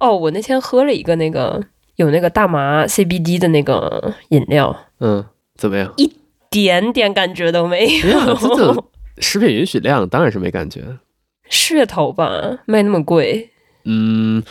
[0.00, 1.62] 哦，我那天喝了一个那个
[1.96, 5.24] 有那个大麻 CBD 的那个饮料，嗯，
[5.56, 5.92] 怎么样？
[5.96, 6.12] 一
[6.50, 8.84] 点点感觉都没有。
[9.18, 10.98] 食品允许量当然是没感觉，
[11.50, 13.50] 噱头吧，卖那么贵，
[13.84, 14.42] 嗯，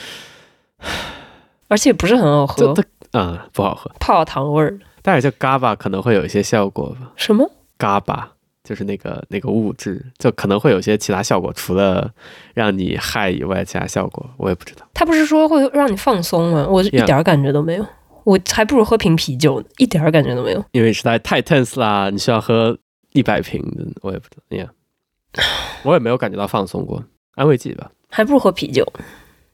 [1.68, 2.74] 而且不是很好喝。
[2.74, 2.76] 啊、
[3.14, 4.80] 嗯，不好喝，泡糖味儿。
[5.02, 7.12] 但是就 GABA 可能会有一些效果吧？
[7.16, 8.24] 什么 GABA
[8.64, 12.12] 就是那个那个物质，就可能会有些其他效果，除了
[12.54, 14.88] 让你嗨以外，其他效果我也不知道。
[14.94, 16.68] 他不是说会让你放松吗？
[16.70, 17.90] 我一点感觉都没有，Yeah.
[18.24, 20.64] 我还不如喝瓶啤酒呢，一点感觉都没有。
[20.74, 22.78] 因为实在太 tense 啦，你需要喝
[23.14, 24.44] 一百瓶的，我也不知道。
[24.58, 24.70] 呀、
[25.34, 25.42] yeah.，
[25.84, 27.04] 我也没有感觉到放松过，
[27.36, 27.92] 安慰剂吧。
[28.10, 28.86] 还不如喝啤酒，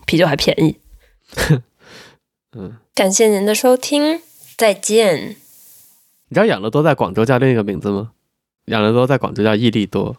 [0.05, 0.77] 啤酒还便宜。
[2.57, 4.19] 嗯，感谢您的收听，
[4.57, 5.35] 再见。
[6.29, 8.11] 你知道养乐多在广州叫另一个名字吗？
[8.67, 10.15] 养乐多在广州叫益力多。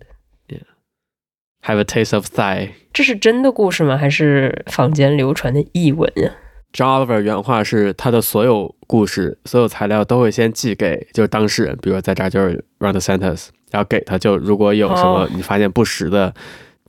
[1.65, 3.97] Have a taste of thigh 这是真的故事吗？
[3.97, 6.31] 还是坊间流传的译文呀
[6.71, 16.33] ？John Oliver 原话是他的所有故事、所有材料都会先寄给就是当事人，比如说在这儿就是 the sentence，然后给他就如果有什么你发现不实的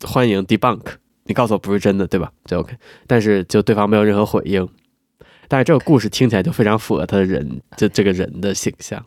[0.03, 0.11] ，oh.
[0.12, 0.83] 欢迎 debunk，
[1.24, 2.31] 你告诉我不是真的，对吧？
[2.45, 2.74] 就 OK。
[3.07, 4.68] 但是就对方没有任何回应，
[5.49, 9.03] 但是这个故事听起来就非常符合他的人，就这个人的形象。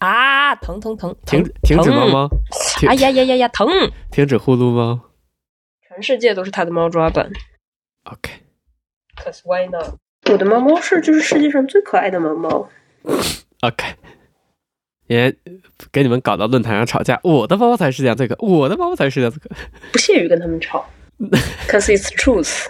[0.00, 1.14] 啊，疼疼疼！
[1.26, 2.28] 停停止猫猫！
[2.88, 3.68] 哎呀呀呀呀，疼！
[4.10, 5.00] 停止呼噜猫！
[5.86, 7.30] 全世界都是他的猫抓板。
[8.04, 9.96] OK，Cause why not？
[10.30, 12.70] 我的猫猫是就是世界上最可爱的猫猫。
[13.60, 13.94] OK，
[15.06, 15.36] 也
[15.92, 19.54] 给你们搞到论坛上吵架，我的猫猫才是世界上最可，我的猫猫才是世界上最可。
[19.92, 20.88] 不屑于跟他们吵
[21.68, 22.66] ，Cause it's truth。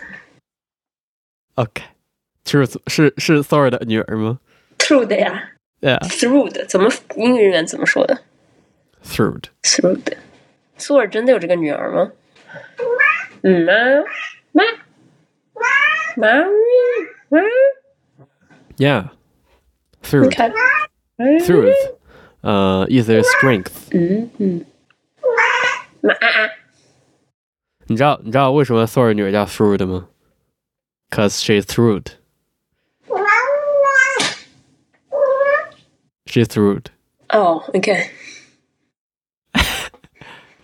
[1.54, 4.40] OK，Truth 是是 Thor 的女儿吗
[4.78, 5.52] ？True 的呀。
[5.81, 8.21] Through 的怎么英语里面怎么说的？
[9.03, 10.17] Through Through 的，
[10.77, 12.11] 苏尔真的有这个女儿吗？
[13.43, 13.73] 嗯妈
[14.51, 14.63] 妈
[16.15, 16.45] 妈妈
[17.29, 17.39] 妈，
[18.77, 20.31] Yeah，Through
[21.17, 21.73] Through，
[22.41, 23.71] 呃，意思是 strength。
[23.91, 24.65] 嗯嗯，
[26.01, 26.13] 妈，
[27.87, 30.07] 你知道你知道为什么苏尔女儿叫 Through 的吗？
[31.11, 32.01] Cause she's through。
[36.26, 36.86] She's rude.
[37.28, 38.10] 哦，OK。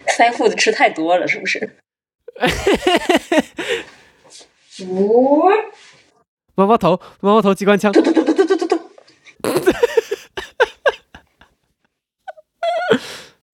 [0.08, 1.76] 塞裤子吃太多了，是不是？
[4.78, 5.50] 哦，
[6.54, 7.92] 猫猫头，猫猫头机关枪。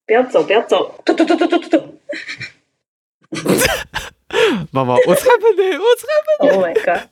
[0.05, 0.99] 不要走，不要走。
[4.71, 6.07] 猫猫，我猜不对，我猜
[6.39, 6.55] 不对。
[6.55, 7.09] Oh my god！